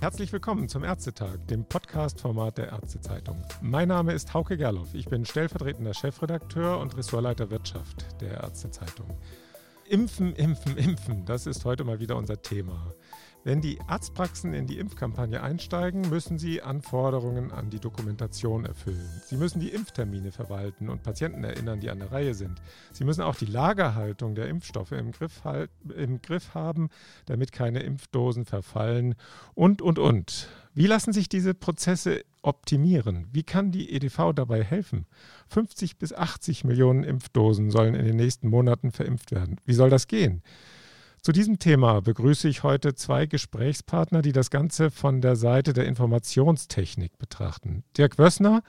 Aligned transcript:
Herzlich 0.00 0.32
willkommen 0.32 0.68
zum 0.68 0.84
Ärztetag, 0.84 1.46
dem 1.48 1.64
Podcast-Format 1.64 2.58
der 2.58 2.68
Ärztezeitung. 2.68 3.42
Mein 3.60 3.88
Name 3.88 4.12
ist 4.12 4.34
Hauke 4.34 4.56
Gerloff. 4.56 4.94
Ich 4.94 5.08
bin 5.08 5.24
stellvertretender 5.24 5.94
Chefredakteur 5.94 6.78
und 6.78 6.96
Ressortleiter 6.96 7.50
Wirtschaft 7.50 8.20
der 8.20 8.42
Ärztezeitung. 8.42 9.06
Impfen, 9.90 10.36
impfen, 10.36 10.76
impfen, 10.76 11.24
das 11.24 11.46
ist 11.46 11.64
heute 11.64 11.82
mal 11.82 11.98
wieder 11.98 12.16
unser 12.16 12.40
Thema. 12.40 12.94
Wenn 13.42 13.60
die 13.60 13.80
Arztpraxen 13.88 14.54
in 14.54 14.68
die 14.68 14.78
Impfkampagne 14.78 15.42
einsteigen, 15.42 16.08
müssen 16.08 16.38
sie 16.38 16.62
Anforderungen 16.62 17.50
an 17.50 17.70
die 17.70 17.80
Dokumentation 17.80 18.64
erfüllen. 18.64 19.10
Sie 19.26 19.36
müssen 19.36 19.58
die 19.58 19.70
Impftermine 19.70 20.30
verwalten 20.30 20.90
und 20.90 21.02
Patienten 21.02 21.42
erinnern, 21.42 21.80
die 21.80 21.90
an 21.90 21.98
der 21.98 22.12
Reihe 22.12 22.34
sind. 22.34 22.62
Sie 22.92 23.02
müssen 23.02 23.22
auch 23.22 23.34
die 23.34 23.46
Lagerhaltung 23.46 24.36
der 24.36 24.46
Impfstoffe 24.46 24.92
im 24.92 25.10
Griff, 25.10 25.42
im 25.96 26.22
Griff 26.22 26.54
haben, 26.54 26.88
damit 27.26 27.50
keine 27.50 27.80
Impfdosen 27.80 28.44
verfallen 28.44 29.16
und, 29.54 29.82
und, 29.82 29.98
und. 29.98 30.48
Wie 30.72 30.86
lassen 30.86 31.12
sich 31.12 31.28
diese 31.28 31.52
Prozesse 31.52 32.22
optimieren? 32.42 33.28
Wie 33.32 33.42
kann 33.42 33.70
die 33.72 33.92
EDV 33.92 34.32
dabei 34.34 34.62
helfen? 34.62 35.06
50 35.48 35.98
bis 35.98 36.12
80 36.12 36.64
Millionen 36.64 37.04
Impfdosen 37.04 37.70
sollen 37.70 37.94
in 37.94 38.04
den 38.04 38.16
nächsten 38.16 38.48
Monaten 38.48 38.92
verimpft 38.92 39.32
werden. 39.32 39.56
Wie 39.64 39.74
soll 39.74 39.90
das 39.90 40.08
gehen? 40.08 40.42
Zu 41.22 41.32
diesem 41.32 41.58
Thema 41.58 42.00
begrüße 42.00 42.48
ich 42.48 42.62
heute 42.62 42.94
zwei 42.94 43.26
Gesprächspartner, 43.26 44.22
die 44.22 44.32
das 44.32 44.48
Ganze 44.48 44.90
von 44.90 45.20
der 45.20 45.36
Seite 45.36 45.74
der 45.74 45.84
Informationstechnik 45.84 47.18
betrachten. 47.18 47.84
Dirk 47.98 48.16
Wössner, 48.16 48.62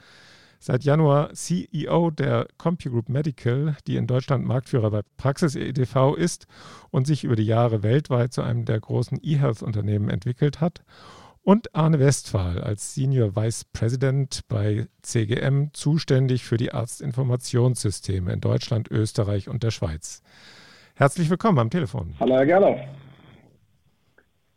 seit 0.59 0.84
Januar 0.84 1.34
CEO 1.34 2.12
der 2.12 2.48
CompuGroup 2.57 3.07
Medical, 3.07 3.77
die 3.88 3.95
in 3.95 4.05
Deutschland 4.05 4.45
Marktführer 4.45 4.91
bei 4.91 5.01
Praxis 5.15 5.55
EDV 5.55 6.15
ist 6.17 6.45
und 6.90 7.07
sich 7.07 7.23
über 7.23 7.37
die 7.37 7.46
Jahre 7.46 7.84
weltweit 7.84 8.34
zu 8.34 8.41
einem 8.41 8.65
der 8.65 8.81
großen 8.81 9.20
E-Health-Unternehmen 9.24 10.09
entwickelt 10.09 10.59
hat. 10.59 10.84
Und 11.43 11.73
Arne 11.73 11.99
Westphal 11.99 12.61
als 12.61 12.93
Senior 12.93 13.35
Vice 13.35 13.65
President 13.73 14.41
bei 14.47 14.87
CGM 15.01 15.70
zuständig 15.73 16.43
für 16.43 16.57
die 16.57 16.71
Arztinformationssysteme 16.71 18.31
in 18.31 18.41
Deutschland, 18.41 18.91
Österreich 18.91 19.49
und 19.49 19.63
der 19.63 19.71
Schweiz. 19.71 20.21
Herzlich 20.93 21.31
willkommen 21.31 21.57
am 21.57 21.71
Telefon. 21.71 22.13
Hallo, 22.19 22.35
Herr 22.35 22.45
Gerloff. 22.45 22.79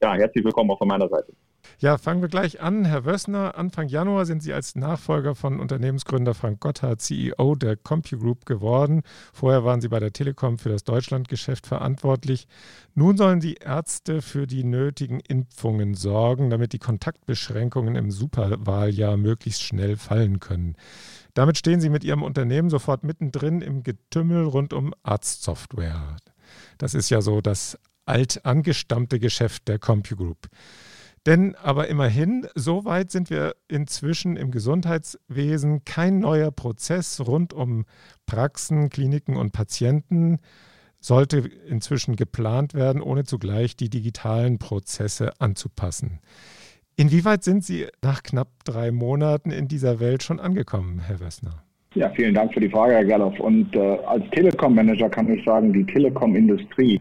Ja, 0.02 0.14
herzlich 0.14 0.44
willkommen 0.44 0.70
auch 0.72 0.78
von 0.78 0.88
meiner 0.88 1.08
Seite. 1.08 1.32
Ja, 1.78 1.98
fangen 1.98 2.22
wir 2.22 2.28
gleich 2.28 2.60
an. 2.60 2.84
Herr 2.84 3.04
Wössner, 3.04 3.56
Anfang 3.56 3.88
Januar 3.88 4.26
sind 4.26 4.42
Sie 4.42 4.52
als 4.52 4.74
Nachfolger 4.74 5.34
von 5.34 5.60
Unternehmensgründer 5.60 6.34
Frank 6.34 6.60
Gotthard 6.60 7.00
CEO 7.00 7.54
der 7.56 7.76
CompuGroup 7.76 8.46
geworden. 8.46 9.02
Vorher 9.32 9.64
waren 9.64 9.80
Sie 9.80 9.88
bei 9.88 9.98
der 9.98 10.12
Telekom 10.12 10.58
für 10.58 10.68
das 10.68 10.84
Deutschlandgeschäft 10.84 11.66
verantwortlich. 11.66 12.46
Nun 12.94 13.16
sollen 13.16 13.40
die 13.40 13.54
Ärzte 13.54 14.22
für 14.22 14.46
die 14.46 14.64
nötigen 14.64 15.20
Impfungen 15.20 15.94
sorgen, 15.94 16.50
damit 16.50 16.72
die 16.72 16.78
Kontaktbeschränkungen 16.78 17.96
im 17.96 18.10
Superwahljahr 18.10 19.16
möglichst 19.16 19.62
schnell 19.62 19.96
fallen 19.96 20.40
können. 20.40 20.76
Damit 21.34 21.58
stehen 21.58 21.80
Sie 21.80 21.90
mit 21.90 22.04
Ihrem 22.04 22.22
Unternehmen 22.22 22.70
sofort 22.70 23.02
mittendrin 23.02 23.60
im 23.60 23.82
Getümmel 23.82 24.44
rund 24.44 24.72
um 24.72 24.94
Arztsoftware. 25.02 26.16
Das 26.78 26.94
ist 26.94 27.10
ja 27.10 27.20
so 27.20 27.40
das 27.40 27.78
alt 28.06 28.44
angestammte 28.44 29.18
Geschäft 29.18 29.68
der 29.68 29.78
CompuGroup. 29.78 30.48
Denn 31.26 31.54
aber 31.54 31.88
immerhin, 31.88 32.46
so 32.54 32.84
weit 32.84 33.10
sind 33.10 33.30
wir 33.30 33.54
inzwischen 33.66 34.36
im 34.36 34.50
Gesundheitswesen, 34.50 35.84
kein 35.84 36.18
neuer 36.18 36.50
Prozess 36.50 37.22
rund 37.26 37.54
um 37.54 37.86
Praxen, 38.26 38.90
Kliniken 38.90 39.36
und 39.36 39.52
Patienten 39.52 40.38
sollte 41.00 41.50
inzwischen 41.68 42.16
geplant 42.16 42.74
werden, 42.74 43.02
ohne 43.02 43.24
zugleich 43.24 43.76
die 43.76 43.90
digitalen 43.90 44.58
Prozesse 44.58 45.32
anzupassen. 45.38 46.20
Inwieweit 46.96 47.42
sind 47.42 47.64
Sie 47.64 47.86
nach 48.02 48.22
knapp 48.22 48.48
drei 48.64 48.90
Monaten 48.90 49.50
in 49.50 49.68
dieser 49.68 50.00
Welt 50.00 50.22
schon 50.22 50.40
angekommen, 50.40 51.00
Herr 51.06 51.20
Wessner? 51.20 51.62
Ja, 51.94 52.10
vielen 52.10 52.34
Dank 52.34 52.52
für 52.54 52.60
die 52.60 52.68
Frage, 52.68 52.94
Herr 52.94 53.04
Gerloff. 53.04 53.38
Und 53.38 53.74
äh, 53.74 53.98
als 54.06 54.24
Telekom-Manager 54.30 55.08
kann 55.08 55.32
ich 55.32 55.44
sagen, 55.44 55.72
die 55.72 55.84
Telekom-Industrie 55.84 57.00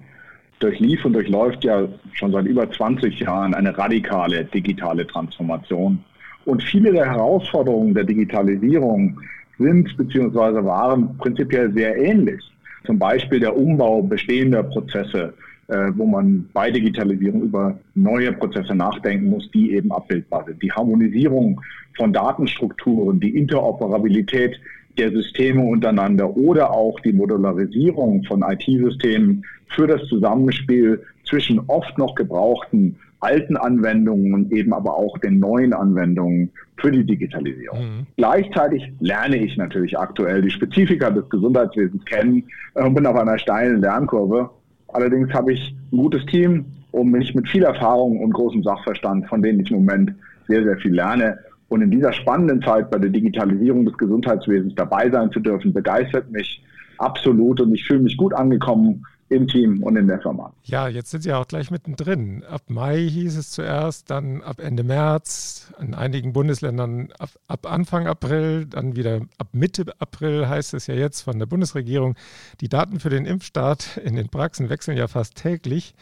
durchlief 0.60 1.04
und 1.06 1.14
durchläuft 1.14 1.64
ja 1.64 1.88
schon 2.14 2.32
seit 2.32 2.46
über 2.46 2.70
20 2.70 3.20
Jahren 3.20 3.54
eine 3.54 3.78
radikale 3.78 4.46
digitale 4.46 5.06
Transformation. 5.08 6.04
Und 6.46 6.62
viele 6.64 6.92
der 6.92 7.06
Herausforderungen 7.06 7.94
der 7.94 8.04
Digitalisierung 8.04 9.20
sind 9.58 9.96
bzw. 9.98 10.64
waren 10.66 11.18
prinzipiell 11.18 11.72
sehr 11.74 11.96
ähnlich. 11.98 12.42
Zum 12.86 13.00
Beispiel 13.00 13.40
der 13.40 13.56
Umbau 13.56 14.02
bestehender 14.02 14.64
Prozesse, 14.64 15.34
äh, 15.68 15.92
wo 15.96 16.06
man 16.06 16.50
bei 16.54 16.70
Digitalisierung 16.70 17.44
über 17.44 17.78
neue 17.96 18.34
Prozesse 18.34 18.76
nachdenken 18.76 19.30
muss, 19.30 19.50
die 19.52 19.72
eben 19.74 19.92
abbildbar 19.92 20.44
sind. 20.46 20.62
Die 20.62 20.72
Harmonisierung 20.72 21.62
von 21.96 22.12
Datenstrukturen, 22.12 23.20
die 23.20 23.38
Interoperabilität 23.38 24.60
der 24.98 25.12
Systeme 25.12 25.62
untereinander 25.64 26.36
oder 26.36 26.72
auch 26.72 27.00
die 27.00 27.14
Modularisierung 27.14 28.24
von 28.24 28.44
IT-Systemen 28.44 29.44
für 29.70 29.88
das 29.88 30.02
Zusammenspiel 30.08 31.02
zwischen 31.26 31.60
oft 31.68 31.98
noch 31.98 32.16
gebrauchten 32.16 32.98
alten 33.24 33.56
Anwendungen 33.56 34.34
und 34.34 34.52
eben 34.52 34.74
aber 34.74 34.96
auch 34.98 35.18
den 35.20 35.40
neuen 35.40 35.74
Anwendungen 35.74 36.52
für 36.78 36.92
die 36.92 37.06
Digitalisierung. 37.06 37.80
Mhm. 37.80 38.08
Gleichzeitig 38.18 38.92
lerne 39.00 39.38
ich 39.38 39.56
natürlich 39.56 39.98
aktuell 39.98 40.42
die 40.42 40.52
Spezifika 40.52 41.10
des 41.10 41.30
Gesundheitswesens 41.30 42.04
kennen 42.06 42.44
und 42.74 42.94
bin 42.94 43.06
auf 43.06 43.16
einer 43.16 43.38
steilen 43.40 43.82
Lernkurve. 43.82 44.50
Allerdings 44.90 45.34
habe 45.34 45.54
ich 45.54 45.74
ein 45.92 45.98
gutes 45.98 46.26
Team 46.26 46.66
und 46.92 47.12
mich 47.12 47.34
mit 47.34 47.48
viel 47.48 47.64
Erfahrung 47.64 48.20
und 48.22 48.34
großem 48.34 48.62
Sachverstand, 48.62 49.28
von 49.28 49.42
denen 49.42 49.62
ich 49.62 49.72
im 49.72 49.86
Moment 49.86 50.14
sehr, 50.48 50.64
sehr 50.64 50.78
viel 50.78 50.94
lerne 50.94 51.40
und 51.74 51.82
in 51.82 51.90
dieser 51.90 52.14
spannenden 52.14 52.62
Zeit 52.62 52.92
bei 52.92 53.00
der 53.00 53.10
Digitalisierung 53.10 53.84
des 53.86 53.98
Gesundheitswesens 53.98 54.76
dabei 54.76 55.10
sein 55.10 55.32
zu 55.32 55.40
dürfen, 55.40 55.74
begeistert 55.74 56.30
mich 56.30 56.64
absolut 57.00 57.60
und 57.62 57.74
ich 57.74 57.84
fühle 57.84 58.02
mich 58.02 58.16
gut 58.16 58.32
angekommen 58.32 59.04
im 59.30 59.48
Team 59.48 59.82
und 59.82 59.96
in 59.96 60.08
der 60.08 60.22
Firma. 60.22 60.54
Ja, 60.64 60.88
jetzt 60.88 61.10
sind 61.10 61.24
Sie 61.24 61.34
auch 61.34 61.48
gleich 61.48 61.72
mittendrin. 61.72 62.44
Ab 62.44 62.62
Mai 62.68 63.00
hieß 63.00 63.38
es 63.38 63.50
zuerst, 63.50 64.12
dann 64.12 64.44
ab 64.44 64.60
Ende 64.60 64.84
März, 64.84 65.74
in 65.82 65.96
einigen 65.96 66.34
Bundesländern 66.34 67.10
ab, 67.18 67.30
ab, 67.48 67.66
Anfang 67.66 68.06
April, 68.06 68.68
dann 68.68 68.96
wieder 68.96 69.22
ab 69.40 69.48
Mitte 69.54 69.86
April 69.98 70.48
heißt 70.48 70.76
es 70.76 70.86
ja 70.86 70.94
jetzt 70.94 71.22
von 71.22 71.40
der 71.40 71.48
Bundesregierung. 71.48 72.14
Die 72.62 72.70
Daten 72.70 73.00
für 73.00 73.10
den 73.10 73.26
Impfstart 73.26 73.98
in 73.98 74.16
den 74.16 74.30
Praxen 74.30 74.70
wechseln 74.70 74.96
ja 74.96 75.08
fast 75.08 75.36
täglich. 75.36 75.96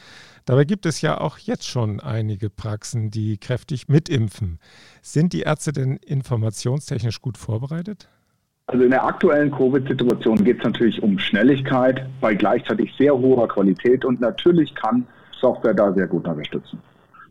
Dabei 0.52 0.66
gibt 0.66 0.86
es 0.86 1.00
ja 1.00 1.18
auch 1.22 1.38
jetzt 1.38 1.66
schon 1.66 2.02
einige 2.02 2.50
Praxen, 2.50 3.10
die 3.10 3.38
kräftig 3.38 3.88
mitimpfen. 3.88 4.60
Sind 5.02 5.32
die 5.32 5.44
Ärzte 5.44 5.72
denn 5.72 5.96
informationstechnisch 5.96 7.22
gut 7.22 7.38
vorbereitet? 7.38 8.10
Also 8.68 8.84
in 8.84 8.90
der 8.90 9.06
aktuellen 9.06 9.50
Covid-Situation 9.50 10.44
geht 10.44 10.58
es 10.58 10.66
natürlich 10.66 11.02
um 11.02 11.18
Schnelligkeit 11.20 12.06
bei 12.20 12.36
gleichzeitig 12.36 12.94
sehr 12.98 13.18
hoher 13.18 13.48
Qualität 13.48 14.04
und 14.04 14.20
natürlich 14.20 14.76
kann 14.76 15.08
Software 15.40 15.74
da 15.74 15.94
sehr 15.94 16.08
gut 16.08 16.28
unterstützen. 16.28 16.80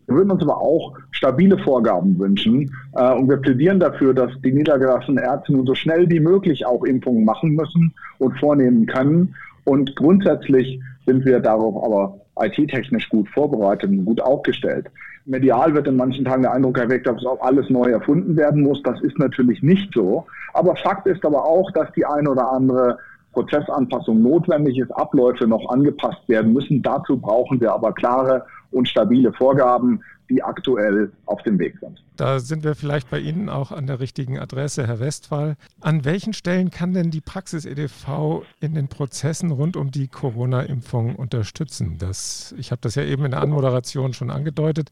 Wir 0.07 0.17
würden 0.17 0.31
uns 0.31 0.43
aber 0.43 0.57
auch 0.57 0.97
stabile 1.11 1.59
Vorgaben 1.59 2.19
wünschen 2.19 2.75
äh, 2.95 3.13
und 3.13 3.29
wir 3.29 3.37
plädieren 3.37 3.81
dafür, 3.81 4.15
dass 4.15 4.33
die 4.43 4.53
niedergelassenen 4.53 5.23
Ärzte 5.23 5.53
nun 5.53 5.67
so 5.67 5.75
schnell 5.75 6.09
wie 6.09 6.21
möglich 6.21 6.65
auch 6.65 6.85
Impfungen 6.85 7.27
machen 7.27 7.51
müssen 7.51 7.93
und 8.17 8.41
vornehmen 8.41 8.87
können. 8.87 9.35
Und 9.65 9.95
grundsätzlich 9.95 10.81
sind 11.05 11.27
wir 11.27 11.41
darauf 11.41 11.85
aber 11.85 12.20
IT-technisch 12.41 13.09
gut 13.09 13.29
vorbereitet 13.29 13.91
und 13.91 14.05
gut 14.05 14.21
aufgestellt. 14.21 14.87
Medial 15.27 15.75
wird 15.75 15.87
in 15.87 15.97
manchen 15.97 16.25
Tagen 16.25 16.43
der 16.43 16.53
Eindruck 16.53 16.79
erweckt, 16.79 17.07
dass 17.07 17.25
auch 17.25 17.41
alles 17.41 17.69
neu 17.71 17.91
erfunden 17.91 18.37
werden 18.37 18.63
muss. 18.63 18.83
Das 18.83 19.01
ist 19.03 19.19
natürlich 19.19 19.63
nicht 19.63 19.93
so. 19.95 20.27
Aber 20.55 20.75
Fakt 20.77 21.07
ist 21.07 21.25
aber 21.25 21.45
auch, 21.45 21.71
dass 21.73 21.93
die 21.93 22.05
eine 22.05 22.31
oder 22.31 22.51
andere 22.51 22.99
Prozessanpassung 23.33 24.23
notwendig 24.23 24.79
ist, 24.79 24.91
Abläufe 24.93 25.47
noch 25.47 25.69
angepasst 25.71 26.29
werden 26.29 26.53
müssen. 26.53 26.83
Dazu 26.83 27.17
brauchen 27.17 27.61
wir 27.61 27.73
aber 27.73 27.93
klare 27.93 28.45
und 28.71 28.89
stabile 28.89 29.33
Vorgaben, 29.33 30.03
die 30.31 30.43
aktuell 30.43 31.11
auf 31.27 31.43
dem 31.43 31.59
Weg 31.59 31.77
sind. 31.81 32.03
Da 32.17 32.39
sind 32.39 32.63
wir 32.63 32.75
vielleicht 32.75 33.11
bei 33.11 33.19
Ihnen 33.19 33.49
auch 33.49 33.73
an 33.73 33.87
der 33.87 33.99
richtigen 33.99 34.39
Adresse, 34.39 34.87
Herr 34.87 35.01
Westphal. 35.01 35.57
An 35.81 36.05
welchen 36.05 36.33
Stellen 36.33 36.71
kann 36.71 36.93
denn 36.93 37.11
die 37.11 37.21
Praxis 37.21 37.65
EDV 37.65 38.43
in 38.61 38.75
den 38.75 38.89
Prozessen 38.89 39.51
rund 39.51 39.77
um 39.77 39.91
die 39.91 40.07
Corona-Impfung 40.07 41.17
unterstützen? 41.17 41.97
Das, 41.99 42.55
ich 42.59 42.71
habe 42.71 42.81
das 42.83 42.95
ja 42.95 43.03
eben 43.03 43.25
in 43.25 43.33
der 43.33 43.41
Anmoderation 43.41 44.13
schon 44.13 44.31
angedeutet. 44.31 44.91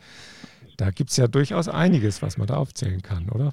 Da 0.77 0.91
gibt 0.91 1.11
es 1.11 1.17
ja 1.17 1.29
durchaus 1.29 1.69
einiges, 1.69 2.23
was 2.23 2.39
man 2.39 2.47
da 2.47 2.57
aufzählen 2.57 3.03
kann, 3.03 3.29
oder? 3.29 3.53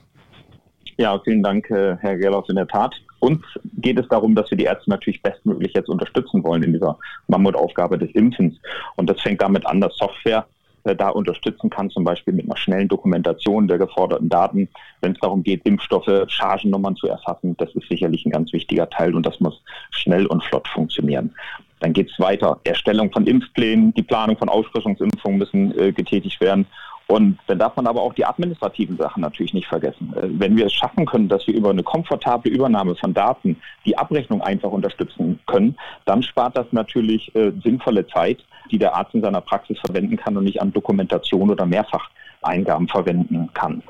Ja, 0.98 1.20
vielen 1.20 1.44
Dank, 1.44 1.70
äh, 1.70 1.98
Herr 1.98 2.18
Gerloff. 2.18 2.48
In 2.50 2.56
der 2.56 2.68
Tat. 2.68 2.96
Uns 3.26 3.42
geht 3.78 3.98
es 3.98 4.08
darum, 4.08 4.36
dass 4.36 4.52
wir 4.52 4.58
die 4.58 4.66
Ärzte 4.66 4.88
natürlich 4.88 5.24
bestmöglich 5.24 5.74
jetzt 5.74 5.90
unterstützen 5.90 6.44
wollen 6.44 6.62
in 6.62 6.74
dieser 6.74 7.00
Mammutaufgabe 7.28 7.98
des 7.98 8.12
Impfens. 8.12 8.56
Und 8.98 9.10
das 9.10 9.20
fängt 9.20 9.42
damit 9.42 9.66
an, 9.66 9.82
dass 9.82 9.98
Software 9.98 10.46
äh, 10.84 10.96
da 10.96 11.10
unterstützen 11.10 11.72
kann, 11.72 11.90
zum 11.90 12.04
Beispiel 12.04 12.36
mit 12.36 12.46
einer 12.46 12.56
schnellen 12.56 12.88
Dokumentation 12.88 13.68
der 13.68 13.80
geforderten 13.80 14.30
Daten. 14.30 14.70
Wenn 15.02 15.14
es 15.14 15.20
darum 15.22 15.42
geht, 15.42 15.66
Impfstoffe, 15.66 16.28
Chargennummern 16.28 16.96
zu 16.98 17.08
erfassen, 17.08 17.58
das 17.58 17.74
ist 17.74 17.90
sicherlich 17.90 18.24
ein 18.28 18.32
ganz 18.32 18.54
wichtiger 18.54 18.88
Teil 18.92 19.16
und 19.16 19.26
das 19.26 19.40
muss 19.40 19.60
schnell 19.90 20.28
und 20.28 20.44
flott 20.44 20.68
funktionieren. 20.68 21.34
Dann 21.80 21.94
geht 21.94 22.12
es 22.12 22.20
weiter. 22.20 22.60
Erstellung 22.64 23.12
von 23.12 23.26
Impfplänen, 23.26 23.92
die 23.96 24.04
Planung 24.04 24.38
von 24.38 24.50
Auffrischungsimpfungen 24.50 25.40
müssen 25.40 25.80
äh, 25.80 25.92
getätigt 25.92 26.40
werden. 26.42 26.68
Und 27.08 27.38
dann 27.46 27.60
darf 27.60 27.76
man 27.76 27.86
aber 27.86 28.02
auch 28.02 28.14
die 28.14 28.26
administrativen 28.26 28.98
Sachen 28.98 29.22
natürlich 29.22 29.54
nicht 29.54 29.68
vergessen. 29.68 30.14
Äh, 30.16 30.28
wenn 30.40 30.58
wir 30.58 30.66
es 30.66 30.74
schaffen 30.74 31.06
können, 31.06 31.30
dass 31.30 31.46
wir 31.46 31.54
über 31.54 31.70
eine 31.70 31.84
komfortable 31.84 32.52
Übernahme 32.52 32.96
von 32.96 33.14
Daten 33.14 33.58
die 33.86 33.98
Abrechnung 33.98 34.42
einfach 34.42 34.72
unterstützen 34.72 35.40
können, 35.46 35.78
dann 36.06 36.24
spart 36.24 36.58
das 36.58 36.66
natürlich 36.72 37.34
äh, 37.36 37.52
sinnvolle 37.64 38.08
Zeit, 38.08 38.44
die 38.72 38.80
der 38.80 38.96
Arzt 38.96 39.14
in 39.14 39.22
seiner 39.22 39.42
Praxis 39.42 39.78
verwenden 39.86 40.18
kann 40.18 40.36
und 40.36 40.46
nicht 40.46 40.62
an 40.62 40.74
Dokumentation 40.74 41.52
oder 41.52 41.66
Mehrfacheingaben 41.66 42.88
verwenden 42.88 43.50
kann. 43.54 43.84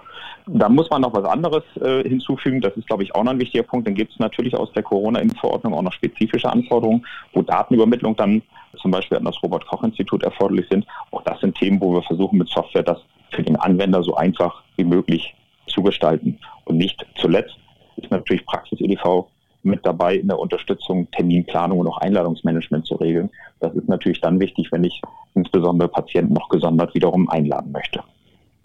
Da 0.48 0.70
muss 0.70 0.90
man 0.90 1.02
noch 1.02 1.14
was 1.14 1.26
anderes 1.26 1.64
äh, 1.82 2.08
hinzufügen. 2.08 2.62
Das 2.62 2.76
ist, 2.78 2.86
glaube 2.86 3.04
ich, 3.04 3.16
auch 3.16 3.24
noch 3.24 3.32
ein 3.32 3.40
wichtiger 3.40 3.64
Punkt. 3.64 3.88
Dann 3.88 3.96
gibt 3.96 4.12
es 4.12 4.20
natürlich 4.20 4.56
aus 4.56 4.72
der 4.74 4.84
Corona-Impfverordnung 4.84 5.74
auch 5.74 5.82
noch 5.82 5.94
spezifische 5.94 6.52
Anforderungen, 6.52 7.06
wo 7.34 7.42
Datenübermittlung 7.42 8.16
dann 8.16 8.44
zum 8.77 8.92
Beispiel 8.92 9.18
an 9.18 9.25
das 9.25 9.42
Robert-Koch-Institut 9.42 10.24
erforderlich 10.24 10.68
sind. 10.69 10.86
Auch 11.12 11.22
das 11.24 11.39
sind 11.39 11.57
Themen, 11.57 11.81
wo 11.81 11.94
wir 11.94 12.04
versuchen 12.04 12.38
mit 12.38 12.50
Software 12.50 12.83
das 12.83 13.00
für 13.31 13.44
den 13.44 13.56
Anwender 13.56 14.04
so 14.04 14.16
einfach 14.16 14.63
wie 14.77 14.83
möglich 14.83 15.36
zu 15.68 15.81
gestalten. 15.81 16.39
Und 16.66 16.77
nicht 16.77 17.06
zuletzt 17.16 17.57
ist 17.98 18.12
natürlich 18.12 18.45
Praxis-EDV 18.45 19.25
mit 19.63 19.86
dabei 19.86 20.16
in 20.16 20.27
der 20.27 20.39
Unterstützung, 20.39 21.10
Terminplanung 21.12 21.80
und 21.80 21.88
auch 21.88 21.98
Einladungsmanagement 21.98 22.86
zu 22.86 22.95
regeln. 22.95 23.30
Das 23.60 23.74
ist 23.74 23.89
natürlich 23.89 24.22
dann 24.22 24.39
wichtig, 24.39 24.72
wenn 24.72 24.83
ich 24.83 25.01
insbesondere 25.33 25.89
Patienten 25.89 26.33
noch 26.33 26.50
gesondert 26.50 26.94
wiederum 26.94 27.30
einladen 27.30 27.71
möchte. 27.71 28.04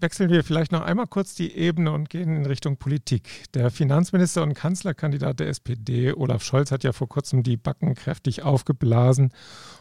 Wechseln 0.01 0.31
wir 0.31 0.43
vielleicht 0.43 0.71
noch 0.71 0.81
einmal 0.81 1.05
kurz 1.05 1.35
die 1.35 1.55
Ebene 1.55 1.91
und 1.91 2.09
gehen 2.09 2.35
in 2.35 2.47
Richtung 2.47 2.77
Politik. 2.77 3.43
Der 3.53 3.69
Finanzminister 3.69 4.41
und 4.41 4.55
Kanzlerkandidat 4.55 5.39
der 5.39 5.47
SPD, 5.47 6.11
Olaf 6.11 6.43
Scholz, 6.43 6.71
hat 6.71 6.83
ja 6.83 6.91
vor 6.91 7.07
kurzem 7.07 7.43
die 7.43 7.55
Backen 7.55 7.93
kräftig 7.93 8.41
aufgeblasen 8.41 9.31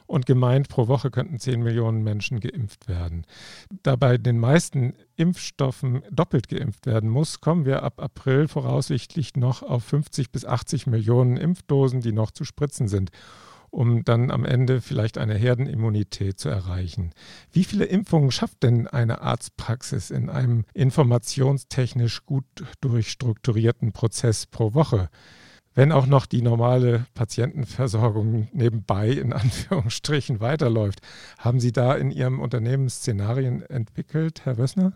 und 0.07 0.27
gemeint, 0.27 0.69
pro 0.69 0.89
Woche 0.89 1.11
könnten 1.11 1.39
10 1.39 1.63
Millionen 1.63 2.03
Menschen 2.03 2.39
geimpft 2.39 2.87
werden. 2.87 3.25
Da 3.83 3.97
bei 3.97 4.19
den 4.19 4.39
meisten 4.39 4.93
Impfstoffen 5.17 6.03
doppelt 6.11 6.49
geimpft 6.49 6.85
werden 6.85 7.09
muss, 7.09 7.41
kommen 7.41 7.65
wir 7.65 7.83
ab 7.83 7.99
April 7.99 8.47
voraussichtlich 8.47 9.37
noch 9.37 9.63
auf 9.63 9.85
50 9.85 10.31
bis 10.31 10.45
80 10.45 10.87
Millionen 10.87 11.39
Impfdosen, 11.39 12.03
die 12.03 12.13
noch 12.13 12.31
zu 12.31 12.45
spritzen 12.45 12.89
sind 12.89 13.11
um 13.71 14.05
dann 14.05 14.31
am 14.31 14.45
Ende 14.45 14.81
vielleicht 14.81 15.19
eine 15.19 15.35
Herdenimmunität 15.35 16.39
zu 16.39 16.49
erreichen. 16.49 17.13
Wie 17.53 17.65
viele 17.65 17.85
Impfungen 17.85 18.31
schafft 18.31 18.63
denn 18.63 18.87
eine 18.87 19.23
Arztpraxis 19.23 20.11
in 20.11 20.29
einem 20.29 20.65
informationstechnisch 20.75 22.25
gut 22.25 22.45
durchstrukturierten 22.81 23.93
Prozess 23.93 24.47
pro 24.47 24.75
Woche? 24.75 25.09
Wenn 25.75 25.93
auch 25.93 26.07
noch 26.07 26.27
die 26.27 26.43
normale 26.43 27.07
Patientenversorgung 27.15 28.49
nebenbei 28.53 29.09
in 29.09 29.33
Anführungsstrichen 29.33 30.41
weiterläuft. 30.41 31.01
Haben 31.39 31.61
Sie 31.61 31.73
da 31.73 31.95
in 31.95 32.11
Ihrem 32.11 32.41
Unternehmen 32.41 32.89
Szenarien 32.89 33.63
entwickelt, 33.63 34.45
Herr 34.45 34.59
Wössner? 34.59 34.95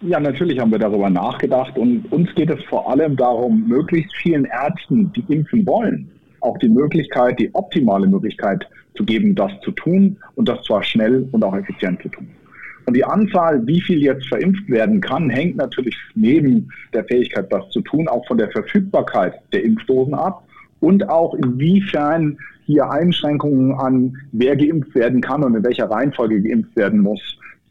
Ja, 0.00 0.18
natürlich 0.18 0.58
haben 0.58 0.72
wir 0.72 0.80
darüber 0.80 1.08
nachgedacht 1.08 1.78
und 1.78 2.10
uns 2.10 2.34
geht 2.34 2.50
es 2.50 2.62
vor 2.64 2.90
allem 2.90 3.16
darum, 3.16 3.68
möglichst 3.68 4.12
vielen 4.16 4.46
Ärzten, 4.46 5.12
die 5.12 5.24
impfen 5.32 5.64
wollen, 5.64 6.10
auch 6.42 6.58
die 6.58 6.68
Möglichkeit, 6.68 7.38
die 7.38 7.54
optimale 7.54 8.06
Möglichkeit 8.06 8.66
zu 8.96 9.04
geben, 9.04 9.34
das 9.34 9.52
zu 9.62 9.70
tun 9.72 10.16
und 10.34 10.48
das 10.48 10.62
zwar 10.64 10.82
schnell 10.82 11.28
und 11.32 11.42
auch 11.44 11.56
effizient 11.56 12.02
zu 12.02 12.08
tun. 12.08 12.28
Und 12.86 12.96
die 12.96 13.04
Anzahl, 13.04 13.64
wie 13.66 13.80
viel 13.80 14.02
jetzt 14.02 14.26
verimpft 14.26 14.68
werden 14.68 15.00
kann, 15.00 15.30
hängt 15.30 15.56
natürlich 15.56 15.96
neben 16.14 16.68
der 16.92 17.04
Fähigkeit, 17.04 17.52
das 17.52 17.68
zu 17.70 17.80
tun, 17.80 18.08
auch 18.08 18.26
von 18.26 18.38
der 18.38 18.50
Verfügbarkeit 18.50 19.34
der 19.52 19.64
Impfdosen 19.64 20.14
ab 20.14 20.44
und 20.80 21.08
auch 21.08 21.34
inwiefern 21.34 22.36
hier 22.64 22.90
Einschränkungen 22.90 23.72
an, 23.74 24.16
wer 24.32 24.56
geimpft 24.56 24.94
werden 24.94 25.20
kann 25.20 25.44
und 25.44 25.54
in 25.54 25.64
welcher 25.64 25.90
Reihenfolge 25.90 26.42
geimpft 26.42 26.74
werden 26.76 27.00
muss, 27.00 27.20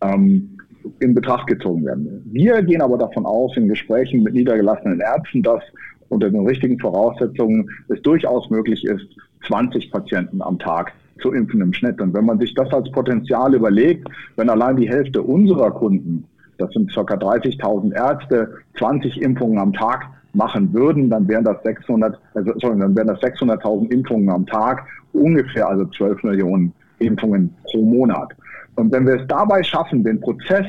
ähm, 0.01 0.57
in 1.00 1.13
Betracht 1.13 1.47
gezogen 1.47 1.85
werden. 1.85 2.23
Wir 2.31 2.62
gehen 2.63 2.81
aber 2.81 2.97
davon 2.97 3.25
aus, 3.25 3.56
in 3.57 3.68
Gesprächen 3.68 4.23
mit 4.23 4.33
niedergelassenen 4.33 5.00
Ärzten, 5.00 5.44
dass 5.44 5.62
unter 6.11 6.29
den 6.29 6.45
richtigen 6.45 6.77
Voraussetzungen 6.79 7.69
es 7.87 8.01
durchaus 8.01 8.49
möglich 8.49 8.83
ist, 8.83 9.05
20 9.47 9.91
Patienten 9.91 10.41
am 10.41 10.59
Tag 10.59 10.91
zu 11.21 11.31
impfen 11.31 11.61
im 11.61 11.73
Schnitt. 11.73 12.01
Und 12.01 12.13
wenn 12.13 12.25
man 12.25 12.39
sich 12.39 12.53
das 12.53 12.71
als 12.73 12.91
Potenzial 12.91 13.55
überlegt, 13.55 14.07
wenn 14.35 14.49
allein 14.49 14.75
die 14.75 14.89
Hälfte 14.89 15.21
unserer 15.21 15.71
Kunden, 15.71 16.25
das 16.57 16.71
sind 16.71 16.93
ca. 16.93 17.01
30.000 17.01 17.93
Ärzte, 17.95 18.53
20 18.77 19.21
Impfungen 19.21 19.57
am 19.57 19.73
Tag 19.73 20.07
machen 20.33 20.73
würden, 20.73 21.09
dann 21.09 21.27
wären 21.27 21.43
das 21.43 21.61
600, 21.63 22.19
also, 22.33 22.53
sorry, 22.59 22.79
dann 22.79 22.95
wären 22.95 23.07
das 23.07 23.19
600.000 23.19 23.91
Impfungen 23.91 24.29
am 24.29 24.45
Tag, 24.45 24.85
ungefähr 25.13 25.67
also 25.67 25.85
12 25.85 26.23
Millionen 26.23 26.73
Impfungen 26.99 27.53
pro 27.63 27.81
Monat. 27.83 28.29
Und 28.75 28.91
wenn 28.91 29.05
wir 29.05 29.15
es 29.15 29.27
dabei 29.27 29.63
schaffen, 29.63 30.03
den 30.03 30.19
Prozess 30.21 30.65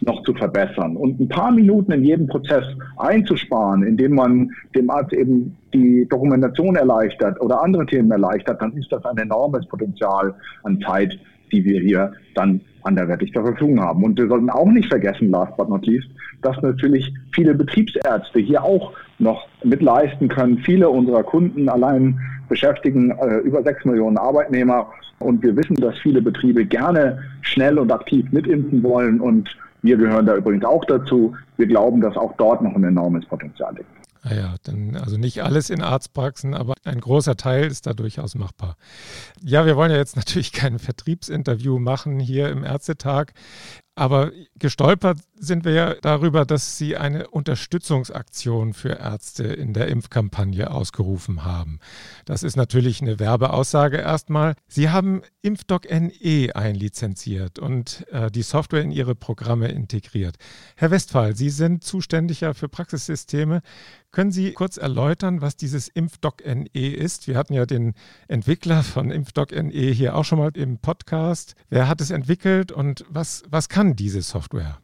noch 0.00 0.22
zu 0.24 0.34
verbessern 0.34 0.96
und 0.96 1.20
ein 1.20 1.28
paar 1.28 1.50
Minuten 1.50 1.92
in 1.92 2.04
jedem 2.04 2.26
Prozess 2.26 2.64
einzusparen, 2.96 3.82
indem 3.82 4.14
man 4.14 4.50
dem 4.74 4.90
Arzt 4.90 5.12
eben 5.12 5.56
die 5.72 6.06
Dokumentation 6.08 6.76
erleichtert 6.76 7.40
oder 7.40 7.62
andere 7.62 7.86
Themen 7.86 8.10
erleichtert, 8.10 8.60
dann 8.60 8.72
ist 8.76 8.90
das 8.92 9.04
ein 9.04 9.18
enormes 9.18 9.66
Potenzial 9.66 10.34
an 10.62 10.80
Zeit, 10.80 11.18
die 11.52 11.64
wir 11.64 11.80
hier 11.80 12.12
dann 12.34 12.60
anderweitig 12.82 13.32
zur 13.32 13.44
Verfügung 13.44 13.80
haben. 13.80 14.04
Und 14.04 14.18
wir 14.18 14.28
sollten 14.28 14.50
auch 14.50 14.66
nicht 14.66 14.88
vergessen, 14.88 15.30
last 15.30 15.56
but 15.56 15.68
not 15.68 15.86
least, 15.86 16.08
dass 16.42 16.60
natürlich 16.62 17.12
viele 17.32 17.54
Betriebsärzte 17.54 18.38
hier 18.38 18.62
auch 18.62 18.92
noch 19.18 19.46
mitleisten 19.64 20.28
können. 20.28 20.58
Viele 20.58 20.88
unserer 20.88 21.22
Kunden 21.22 21.68
allein 21.68 22.18
beschäftigen 22.48 23.10
äh, 23.10 23.38
über 23.38 23.62
sechs 23.62 23.84
Millionen 23.84 24.18
Arbeitnehmer. 24.18 24.88
Und 25.18 25.42
wir 25.42 25.56
wissen, 25.56 25.76
dass 25.76 25.98
viele 25.98 26.20
Betriebe 26.20 26.64
gerne 26.64 27.18
schnell 27.40 27.78
und 27.78 27.90
aktiv 27.90 28.30
mitimpfen 28.32 28.82
wollen 28.82 29.20
und 29.20 29.56
wir 29.86 29.96
gehören 29.96 30.26
da 30.26 30.36
übrigens 30.36 30.64
auch 30.64 30.84
dazu. 30.84 31.34
Wir 31.56 31.66
glauben, 31.66 32.00
dass 32.00 32.16
auch 32.16 32.34
dort 32.36 32.62
noch 32.62 32.74
ein 32.74 32.84
enormes 32.84 33.24
Potenzial 33.26 33.74
liegt. 33.74 33.88
Ah 34.22 34.34
ja, 34.34 34.54
dann, 34.64 34.96
also 34.96 35.18
nicht 35.18 35.44
alles 35.44 35.70
in 35.70 35.80
Arztpraxen, 35.80 36.54
aber 36.54 36.74
ein 36.84 37.00
großer 37.00 37.36
Teil 37.36 37.66
ist 37.66 37.86
da 37.86 37.92
durchaus 37.92 38.34
machbar. 38.34 38.76
Ja, 39.40 39.66
wir 39.66 39.76
wollen 39.76 39.92
ja 39.92 39.98
jetzt 39.98 40.16
natürlich 40.16 40.52
kein 40.52 40.80
Vertriebsinterview 40.80 41.78
machen 41.78 42.18
hier 42.18 42.48
im 42.48 42.64
Ärztetag, 42.64 43.32
aber 43.96 44.30
gestolpert 44.56 45.18
sind 45.38 45.64
wir 45.64 45.72
ja 45.72 45.94
darüber, 46.02 46.44
dass 46.44 46.76
Sie 46.76 46.98
eine 46.98 47.28
Unterstützungsaktion 47.28 48.74
für 48.74 48.90
Ärzte 48.90 49.44
in 49.44 49.72
der 49.72 49.88
Impfkampagne 49.88 50.70
ausgerufen 50.70 51.44
haben. 51.44 51.80
Das 52.26 52.42
ist 52.42 52.56
natürlich 52.56 53.00
eine 53.00 53.18
Werbeaussage 53.18 53.96
erstmal. 53.96 54.54
Sie 54.68 54.90
haben 54.90 55.22
Impfdoc 55.40 55.90
NE 55.90 56.54
einlizenziert 56.54 57.58
und 57.58 58.06
äh, 58.12 58.30
die 58.30 58.42
Software 58.42 58.82
in 58.82 58.90
Ihre 58.90 59.14
Programme 59.14 59.68
integriert. 59.68 60.36
Herr 60.76 60.90
Westphal, 60.90 61.34
Sie 61.34 61.50
sind 61.50 61.82
zuständig 61.82 62.42
ja 62.42 62.52
für 62.52 62.68
Praxissysteme. 62.68 63.62
Können 64.16 64.30
Sie 64.30 64.52
kurz 64.52 64.78
erläutern, 64.78 65.42
was 65.42 65.58
dieses 65.58 65.88
Impfdoc 65.88 66.36
NE 66.42 66.64
ist? 66.72 67.28
Wir 67.28 67.36
hatten 67.36 67.52
ja 67.52 67.66
den 67.66 67.92
Entwickler 68.28 68.82
von 68.82 69.10
Impfdoc 69.10 69.52
NE 69.52 69.90
hier 69.90 70.16
auch 70.16 70.24
schon 70.24 70.38
mal 70.38 70.52
im 70.54 70.78
Podcast. 70.78 71.54
Wer 71.68 71.86
hat 71.86 72.00
es 72.00 72.10
entwickelt 72.10 72.72
und 72.72 73.04
was, 73.10 73.42
was 73.50 73.68
kann 73.68 73.94
diese 73.94 74.22
Software? 74.22 74.78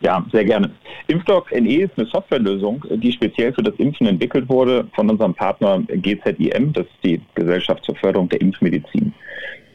Ja, 0.00 0.26
sehr 0.32 0.44
gerne. 0.44 0.72
Impfdoc 1.06 1.52
NE 1.52 1.84
ist 1.84 1.92
eine 1.96 2.08
Softwarelösung, 2.08 2.84
die 2.90 3.12
speziell 3.12 3.52
für 3.52 3.62
das 3.62 3.76
Impfen 3.76 4.08
entwickelt 4.08 4.48
wurde 4.48 4.88
von 4.96 5.08
unserem 5.08 5.34
Partner 5.34 5.80
GZIM, 5.86 6.72
das 6.72 6.86
ist 6.86 7.04
die 7.04 7.20
Gesellschaft 7.36 7.84
zur 7.84 7.94
Förderung 7.94 8.28
der 8.30 8.40
Impfmedizin. 8.40 9.14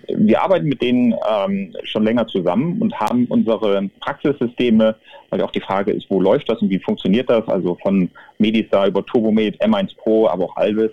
Wir 0.07 0.41
arbeiten 0.41 0.67
mit 0.67 0.81
denen 0.81 1.13
ähm, 1.29 1.75
schon 1.83 2.03
länger 2.03 2.27
zusammen 2.27 2.81
und 2.81 2.99
haben 2.99 3.25
unsere 3.27 3.89
Praxissysteme, 3.99 4.95
weil 5.29 5.41
auch 5.41 5.51
die 5.51 5.61
Frage 5.61 5.91
ist, 5.91 6.09
wo 6.09 6.19
läuft 6.19 6.49
das 6.49 6.61
und 6.61 6.69
wie 6.69 6.79
funktioniert 6.79 7.29
das, 7.29 7.47
also 7.47 7.77
von 7.81 8.09
Medistar 8.37 8.87
über 8.87 9.05
Turbomed, 9.05 9.61
M1 9.61 9.95
Pro, 9.97 10.27
aber 10.27 10.45
auch 10.45 10.57
Alvis, 10.57 10.91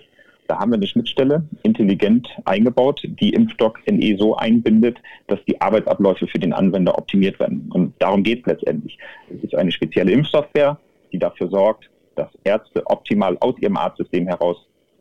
da 0.51 0.59
haben 0.59 0.71
wir 0.71 0.75
eine 0.75 0.87
Schnittstelle 0.87 1.43
intelligent 1.63 2.27
eingebaut, 2.43 3.01
die 3.05 3.29
Impfdoc 3.29 3.79
NE 3.89 4.17
so 4.17 4.35
einbindet, 4.35 4.97
dass 5.27 5.39
die 5.45 5.61
Arbeitsabläufe 5.61 6.27
für 6.27 6.39
den 6.39 6.51
Anwender 6.51 6.97
optimiert 6.97 7.39
werden. 7.39 7.69
Und 7.73 7.93
darum 7.99 8.21
geht 8.21 8.41
es 8.41 8.45
letztendlich. 8.47 8.97
Es 9.29 9.43
ist 9.45 9.55
eine 9.55 9.71
spezielle 9.71 10.11
Impfsoftware, 10.11 10.77
die 11.13 11.19
dafür 11.19 11.47
sorgt, 11.47 11.89
dass 12.15 12.27
Ärzte 12.43 12.85
optimal 12.85 13.37
aus 13.39 13.55
ihrem 13.59 13.77
Arztsystem 13.77 14.27
heraus 14.27 14.57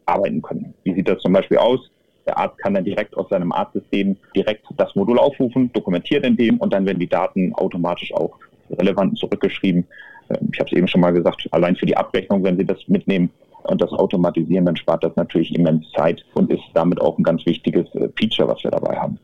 arbeiten 0.06 0.40
können. 0.40 0.72
Wie 0.84 0.94
sieht 0.94 1.08
das 1.08 1.18
zum 1.18 1.32
Beispiel 1.32 1.58
aus? 1.58 1.90
Der 2.30 2.38
Arzt 2.38 2.58
kann 2.58 2.74
dann 2.74 2.84
direkt 2.84 3.16
aus 3.16 3.28
seinem 3.28 3.50
Arztsystem 3.50 4.16
direkt 4.36 4.64
das 4.76 4.94
Modul 4.94 5.18
aufrufen, 5.18 5.72
dokumentiert 5.72 6.24
in 6.24 6.36
dem 6.36 6.58
und 6.58 6.72
dann 6.72 6.86
werden 6.86 7.00
die 7.00 7.08
Daten 7.08 7.52
automatisch 7.54 8.14
auch 8.14 8.38
relevant 8.70 9.18
zurückgeschrieben. 9.18 9.84
Ähm, 10.30 10.48
ich 10.52 10.60
habe 10.60 10.70
es 10.70 10.76
eben 10.76 10.86
schon 10.86 11.00
mal 11.00 11.12
gesagt, 11.12 11.48
allein 11.50 11.74
für 11.74 11.86
die 11.86 11.96
Abrechnung, 11.96 12.44
wenn 12.44 12.56
Sie 12.56 12.64
das 12.64 12.78
mitnehmen 12.86 13.30
und 13.64 13.82
das 13.82 13.90
automatisieren, 13.90 14.64
dann 14.64 14.76
spart 14.76 15.02
das 15.02 15.16
natürlich 15.16 15.52
immens 15.56 15.90
Zeit 15.90 16.24
und 16.34 16.52
ist 16.52 16.62
damit 16.72 17.00
auch 17.00 17.18
ein 17.18 17.24
ganz 17.24 17.44
wichtiges 17.46 17.92
äh, 17.96 18.08
Feature, 18.16 18.46
was 18.46 18.62
wir 18.62 18.70
dabei 18.70 18.96
haben. 18.96 19.18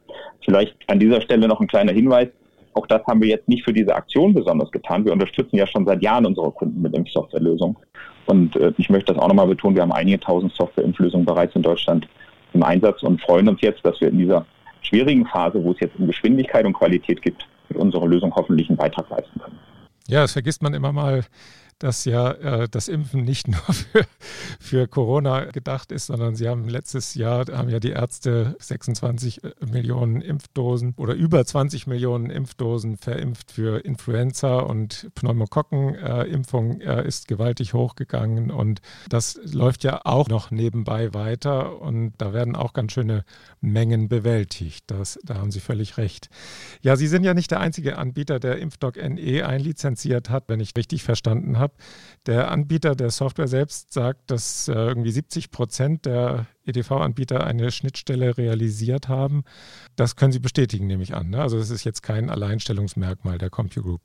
Vielleicht 0.44 0.74
an 0.88 0.98
dieser 0.98 1.20
Stelle 1.20 1.46
noch 1.46 1.60
ein 1.60 1.68
kleiner 1.68 1.92
Hinweis. 1.92 2.26
Auch 2.74 2.88
das 2.88 3.06
haben 3.06 3.22
wir 3.22 3.28
jetzt 3.28 3.48
nicht 3.48 3.64
für 3.64 3.72
diese 3.72 3.94
Aktion 3.94 4.34
besonders 4.34 4.72
getan. 4.72 5.04
Wir 5.04 5.12
unterstützen 5.12 5.54
ja 5.54 5.66
schon 5.68 5.86
seit 5.86 6.02
Jahren 6.02 6.26
unsere 6.26 6.50
Kunden 6.50 6.82
mit 6.82 6.92
Impfsoftwarelösungen. 6.96 7.76
Und 8.26 8.56
äh, 8.56 8.72
ich 8.78 8.90
möchte 8.90 9.14
das 9.14 9.22
auch 9.22 9.28
nochmal 9.28 9.46
betonen, 9.46 9.76
wir 9.76 9.82
haben 9.82 9.92
einige 9.92 10.18
tausend 10.18 10.52
Software-Impflösungen 10.54 11.24
bereits 11.24 11.54
in 11.54 11.62
Deutschland 11.62 12.08
im 12.56 12.62
Einsatz 12.62 13.02
und 13.02 13.20
freuen 13.22 13.48
uns 13.48 13.60
jetzt, 13.60 13.84
dass 13.84 14.00
wir 14.00 14.08
in 14.08 14.18
dieser 14.18 14.44
schwierigen 14.82 15.26
Phase, 15.26 15.62
wo 15.62 15.72
es 15.72 15.80
jetzt 15.80 15.98
um 15.98 16.06
Geschwindigkeit 16.06 16.64
und 16.64 16.72
Qualität 16.72 17.22
gibt, 17.22 17.46
mit 17.68 17.78
unserer 17.78 18.06
Lösung 18.06 18.34
hoffentlich 18.34 18.68
einen 18.68 18.76
Beitrag 18.76 19.08
leisten 19.10 19.40
können. 19.40 19.58
Ja, 20.08 20.22
das 20.22 20.32
vergisst 20.32 20.62
man 20.62 20.74
immer 20.74 20.92
mal 20.92 21.24
dass 21.78 22.04
ja 22.04 22.30
äh, 22.32 22.68
das 22.68 22.88
Impfen 22.88 23.22
nicht 23.22 23.48
nur 23.48 23.60
für, 23.60 24.04
für 24.60 24.88
Corona 24.88 25.46
gedacht 25.46 25.92
ist, 25.92 26.06
sondern 26.06 26.34
sie 26.34 26.48
haben 26.48 26.68
letztes 26.68 27.14
Jahr, 27.14 27.46
haben 27.52 27.68
ja 27.68 27.80
die 27.80 27.90
Ärzte 27.90 28.56
26 28.58 29.44
äh, 29.44 29.52
Millionen 29.70 30.20
Impfdosen 30.20 30.94
oder 30.96 31.14
über 31.14 31.44
20 31.44 31.86
Millionen 31.86 32.30
Impfdosen 32.30 32.96
verimpft 32.96 33.52
für 33.52 33.84
Influenza 33.84 34.58
und 34.60 35.10
Pneumokokkenimpfung 35.14 36.80
äh, 36.80 37.06
ist 37.06 37.28
gewaltig 37.28 37.74
hochgegangen 37.74 38.50
und 38.50 38.80
das 39.08 39.38
läuft 39.44 39.84
ja 39.84 40.00
auch 40.04 40.28
noch 40.28 40.50
nebenbei 40.50 41.12
weiter 41.14 41.80
und 41.80 42.14
da 42.18 42.32
werden 42.32 42.56
auch 42.56 42.72
ganz 42.72 42.92
schöne 42.92 43.24
Mengen 43.60 44.08
bewältigt. 44.08 44.84
Das, 44.88 45.18
da 45.24 45.36
haben 45.36 45.50
Sie 45.50 45.60
völlig 45.60 45.98
recht. 45.98 46.30
Ja, 46.82 46.96
Sie 46.96 47.06
sind 47.06 47.24
ja 47.24 47.34
nicht 47.34 47.50
der 47.50 47.60
einzige 47.60 47.98
Anbieter, 47.98 48.40
der 48.40 48.58
Impfdoc 48.58 48.96
NE 48.96 49.46
einlizenziert 49.46 50.30
hat, 50.30 50.44
wenn 50.48 50.60
ich 50.60 50.72
richtig 50.76 51.02
verstanden 51.02 51.58
habe 51.58 51.65
habe. 51.66 51.74
Der 52.26 52.50
Anbieter 52.50 52.94
der 52.94 53.10
Software 53.10 53.48
selbst 53.48 53.92
sagt, 53.92 54.30
dass 54.30 54.68
äh, 54.68 54.72
irgendwie 54.72 55.10
70 55.10 55.50
Prozent 55.50 56.06
der 56.06 56.46
EDV-Anbieter 56.66 57.44
eine 57.44 57.70
Schnittstelle 57.70 58.36
realisiert 58.36 59.08
haben. 59.08 59.44
Das 59.94 60.16
können 60.16 60.32
Sie 60.32 60.40
bestätigen, 60.40 60.86
nehme 60.86 61.02
ich 61.02 61.14
an. 61.14 61.30
Ne? 61.30 61.40
Also 61.40 61.58
das 61.58 61.70
ist 61.70 61.84
jetzt 61.84 62.02
kein 62.02 62.30
Alleinstellungsmerkmal 62.30 63.38
der 63.38 63.50
CompuGroup. 63.50 64.00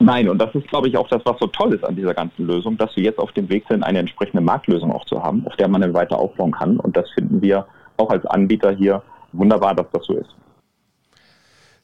Nein, 0.00 0.28
und 0.28 0.38
das 0.38 0.54
ist, 0.54 0.68
glaube 0.68 0.88
ich, 0.88 0.96
auch 0.96 1.08
das, 1.08 1.22
was 1.24 1.36
so 1.40 1.48
toll 1.48 1.74
ist 1.74 1.84
an 1.84 1.96
dieser 1.96 2.14
ganzen 2.14 2.46
Lösung, 2.46 2.76
dass 2.78 2.94
wir 2.94 3.02
jetzt 3.02 3.18
auf 3.18 3.32
dem 3.32 3.48
Weg 3.48 3.64
sind, 3.68 3.82
eine 3.82 3.98
entsprechende 3.98 4.42
Marktlösung 4.42 4.92
auch 4.92 5.04
zu 5.06 5.22
haben, 5.22 5.44
auf 5.46 5.56
der 5.56 5.66
man 5.68 5.80
dann 5.80 5.94
weiter 5.94 6.18
aufbauen 6.18 6.52
kann. 6.52 6.78
Und 6.78 6.96
das 6.96 7.10
finden 7.10 7.42
wir 7.42 7.66
auch 7.96 8.10
als 8.10 8.24
Anbieter 8.26 8.70
hier 8.70 9.02
wunderbar, 9.32 9.74
dass 9.74 9.86
das 9.92 10.06
so 10.06 10.14
ist. 10.14 10.34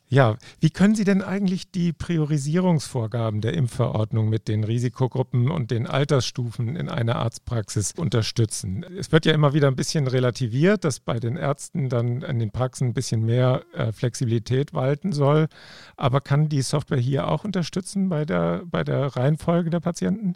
Ja, 0.08 0.36
wie 0.60 0.70
können 0.70 0.94
Sie 0.94 1.04
denn 1.04 1.22
eigentlich 1.22 1.70
die 1.70 1.92
Priorisierungsvorgaben 1.92 3.40
der 3.40 3.54
Impfverordnung 3.54 4.28
mit 4.28 4.48
den 4.48 4.62
Risikogruppen 4.62 5.50
und 5.50 5.70
den 5.70 5.86
Altersstufen 5.86 6.76
in 6.76 6.88
einer 6.88 7.16
Arztpraxis 7.16 7.92
unterstützen? 7.96 8.84
Es 8.98 9.12
wird 9.12 9.24
ja 9.24 9.32
immer 9.32 9.54
wieder 9.54 9.66
ein 9.68 9.76
bisschen 9.76 10.06
relativiert, 10.06 10.84
dass 10.84 11.00
bei 11.00 11.18
den 11.18 11.36
Ärzten 11.36 11.88
dann 11.88 12.22
in 12.22 12.38
den 12.38 12.50
Praxen 12.50 12.88
ein 12.88 12.94
bisschen 12.94 13.24
mehr 13.24 13.62
äh, 13.72 13.92
Flexibilität 13.92 14.74
walten 14.74 15.12
soll. 15.12 15.48
Aber 15.96 16.20
kann 16.20 16.48
die 16.48 16.62
Software 16.62 16.98
hier 16.98 17.28
auch 17.28 17.44
unterstützen 17.44 18.08
bei 18.10 18.24
der, 18.24 18.62
bei 18.66 18.84
der 18.84 19.16
Reihenfolge 19.16 19.70
der 19.70 19.80
Patienten? 19.80 20.34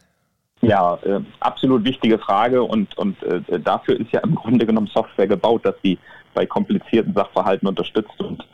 Ja, 0.60 0.98
äh, 1.04 1.20
absolut 1.40 1.84
wichtige 1.84 2.18
Frage 2.18 2.62
und, 2.62 2.96
und 2.98 3.22
äh, 3.22 3.60
dafür 3.60 4.00
ist 4.00 4.10
ja 4.12 4.20
im 4.20 4.34
Grunde 4.34 4.66
genommen 4.66 4.88
Software 4.92 5.28
gebaut, 5.28 5.64
dass 5.64 5.76
sie 5.82 5.98
bei 6.34 6.46
komplizierten 6.46 7.14
Sachverhalten 7.14 7.68
unterstützt 7.68 8.20
und 8.20 8.44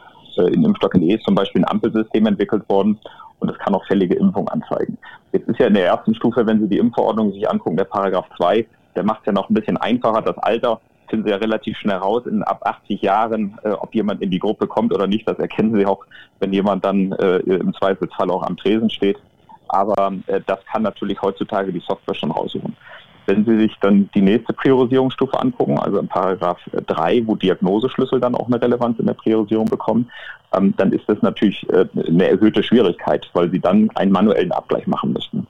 in 0.42 0.64
Impfstock.de 0.64 1.14
ist 1.14 1.24
zum 1.24 1.34
Beispiel 1.34 1.62
ein 1.62 1.70
Ampelsystem 1.70 2.26
entwickelt 2.26 2.68
worden 2.68 2.98
und 3.40 3.50
es 3.50 3.58
kann 3.58 3.74
auch 3.74 3.84
fällige 3.86 4.14
Impfung 4.14 4.48
anzeigen. 4.48 4.98
Jetzt 5.32 5.48
ist 5.48 5.58
ja 5.58 5.66
in 5.66 5.74
der 5.74 5.86
ersten 5.86 6.14
Stufe, 6.14 6.46
wenn 6.46 6.60
Sie 6.60 6.68
die 6.68 6.78
Impfverordnung 6.78 7.32
sich 7.32 7.48
angucken, 7.48 7.76
der 7.76 7.84
Paragraph 7.84 8.26
2, 8.36 8.66
der 8.96 9.02
macht 9.02 9.20
es 9.20 9.26
ja 9.26 9.32
noch 9.32 9.50
ein 9.50 9.54
bisschen 9.54 9.76
einfacher. 9.76 10.22
Das 10.22 10.38
Alter 10.38 10.80
finden 11.08 11.26
Sie 11.26 11.30
ja 11.30 11.36
relativ 11.36 11.76
schnell 11.76 11.96
raus, 11.96 12.26
in 12.26 12.42
ab 12.42 12.60
80 12.64 13.02
Jahren, 13.02 13.58
äh, 13.64 13.70
ob 13.70 13.94
jemand 13.94 14.22
in 14.22 14.30
die 14.30 14.38
Gruppe 14.38 14.66
kommt 14.66 14.92
oder 14.94 15.06
nicht. 15.06 15.28
Das 15.28 15.38
erkennen 15.38 15.74
Sie 15.76 15.86
auch, 15.86 16.04
wenn 16.40 16.52
jemand 16.52 16.84
dann 16.84 17.12
äh, 17.12 17.38
im 17.38 17.74
Zweifelsfall 17.74 18.30
auch 18.30 18.42
am 18.42 18.56
Tresen 18.56 18.90
steht. 18.90 19.18
Aber 19.68 20.12
äh, 20.26 20.40
das 20.46 20.58
kann 20.70 20.82
natürlich 20.82 21.20
heutzutage 21.20 21.72
die 21.72 21.82
Software 21.86 22.14
schon 22.14 22.30
raussuchen. 22.30 22.76
Wenn 23.26 23.44
Sie 23.44 23.58
sich 23.58 23.74
dann 23.80 24.10
die 24.14 24.20
nächste 24.20 24.52
Priorisierungsstufe 24.52 25.38
angucken, 25.40 25.78
also 25.78 25.98
in 25.98 26.08
Paragraph 26.08 26.58
3, 26.72 27.26
wo 27.26 27.36
Diagnoseschlüssel 27.36 28.20
dann 28.20 28.34
auch 28.34 28.46
eine 28.46 28.60
Relevanz 28.60 28.98
in 28.98 29.06
der 29.06 29.14
Priorisierung 29.14 29.66
bekommen, 29.66 30.10
ähm, 30.54 30.74
dann 30.76 30.92
ist 30.92 31.08
das 31.08 31.20
natürlich 31.22 31.66
äh, 31.70 31.86
eine 32.06 32.28
erhöhte 32.28 32.62
Schwierigkeit, 32.62 33.28
weil 33.32 33.50
Sie 33.50 33.60
dann 33.60 33.90
einen 33.94 34.12
manuellen 34.12 34.52
Abgleich 34.52 34.86
machen 34.86 35.12
müssten. 35.12 35.46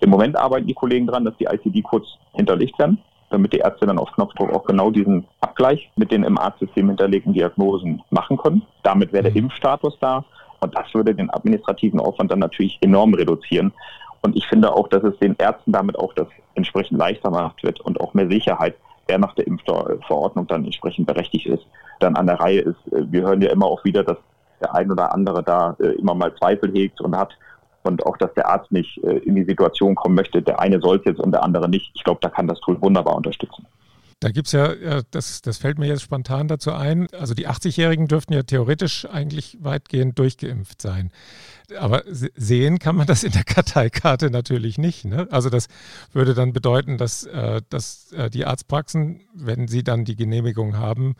Im 0.00 0.10
Moment 0.10 0.36
arbeiten 0.36 0.66
die 0.66 0.74
Kollegen 0.74 1.06
daran, 1.06 1.24
dass 1.24 1.36
die 1.36 1.44
ICD-Codes 1.44 2.18
hinterlegt 2.32 2.78
werden, 2.78 2.98
damit 3.30 3.52
die 3.52 3.58
Ärzte 3.58 3.86
dann 3.86 3.98
auf 3.98 4.10
Knopfdruck 4.12 4.52
auch 4.52 4.64
genau 4.64 4.90
diesen 4.90 5.26
Abgleich 5.40 5.90
mit 5.96 6.10
den 6.10 6.22
im 6.22 6.38
Arztsystem 6.38 6.88
hinterlegten 6.88 7.34
Diagnosen 7.34 8.02
machen 8.10 8.36
können. 8.38 8.62
Damit 8.82 9.12
wäre 9.12 9.24
der 9.24 9.32
mhm. 9.32 9.38
Impfstatus 9.38 9.98
da. 10.00 10.24
Und 10.60 10.74
das 10.76 10.92
würde 10.92 11.14
den 11.14 11.32
administrativen 11.32 12.00
Aufwand 12.00 12.32
dann 12.32 12.40
natürlich 12.40 12.78
enorm 12.80 13.14
reduzieren. 13.14 13.72
Und 14.22 14.36
ich 14.36 14.46
finde 14.46 14.74
auch, 14.74 14.88
dass 14.88 15.02
es 15.04 15.18
den 15.18 15.36
Ärzten 15.38 15.72
damit 15.72 15.98
auch 15.98 16.12
das 16.14 16.26
entsprechend 16.54 16.98
leichter 16.98 17.30
gemacht 17.30 17.62
wird 17.62 17.80
und 17.80 18.00
auch 18.00 18.14
mehr 18.14 18.28
Sicherheit, 18.28 18.74
wer 19.06 19.18
nach 19.18 19.34
der 19.34 19.46
Impfverordnung 19.46 20.46
dann 20.46 20.64
entsprechend 20.64 21.06
berechtigt 21.06 21.46
ist, 21.46 21.64
dann 22.00 22.16
an 22.16 22.26
der 22.26 22.40
Reihe 22.40 22.60
ist. 22.60 22.78
Wir 22.90 23.22
hören 23.22 23.42
ja 23.42 23.50
immer 23.50 23.66
auch 23.66 23.84
wieder, 23.84 24.04
dass 24.04 24.18
der 24.60 24.74
ein 24.74 24.90
oder 24.90 25.14
andere 25.14 25.42
da 25.42 25.76
äh, 25.80 25.92
immer 25.98 26.14
mal 26.14 26.34
Zweifel 26.36 26.72
hegt 26.72 27.00
und 27.00 27.16
hat 27.16 27.36
und 27.84 28.04
auch, 28.06 28.16
dass 28.16 28.32
der 28.34 28.48
Arzt 28.48 28.70
nicht 28.72 29.02
äh, 29.04 29.18
in 29.18 29.34
die 29.34 29.44
Situation 29.44 29.94
kommen 29.94 30.14
möchte, 30.14 30.42
der 30.42 30.60
eine 30.60 30.80
soll 30.80 30.98
es 30.98 31.04
jetzt 31.04 31.20
und 31.20 31.32
der 31.32 31.42
andere 31.42 31.68
nicht. 31.68 31.90
Ich 31.94 32.04
glaube, 32.04 32.20
da 32.20 32.28
kann 32.28 32.46
das 32.46 32.60
Tool 32.60 32.80
wunderbar 32.80 33.16
unterstützen. 33.16 33.66
Da 34.20 34.30
gibt 34.30 34.48
es 34.48 34.52
ja, 34.52 35.02
das, 35.12 35.42
das 35.42 35.58
fällt 35.58 35.78
mir 35.78 35.86
jetzt 35.86 36.02
spontan 36.02 36.48
dazu 36.48 36.72
ein, 36.72 37.06
also 37.12 37.34
die 37.34 37.48
80-Jährigen 37.48 38.08
dürften 38.08 38.32
ja 38.32 38.42
theoretisch 38.42 39.06
eigentlich 39.06 39.58
weitgehend 39.60 40.18
durchgeimpft 40.18 40.82
sein. 40.82 41.12
Aber 41.78 42.02
sehen 42.06 42.80
kann 42.80 42.96
man 42.96 43.06
das 43.06 43.22
in 43.22 43.32
der 43.32 43.44
Karteikarte 43.44 44.30
natürlich 44.30 44.76
nicht. 44.76 45.04
Ne? 45.04 45.28
Also 45.30 45.50
das 45.50 45.68
würde 46.12 46.34
dann 46.34 46.52
bedeuten, 46.52 46.98
dass, 46.98 47.24
äh, 47.26 47.62
dass 47.68 48.10
äh, 48.12 48.28
die 48.28 48.44
Arztpraxen, 48.44 49.20
wenn 49.34 49.68
sie 49.68 49.84
dann 49.84 50.04
die 50.04 50.16
Genehmigung 50.16 50.76
haben, 50.76 51.14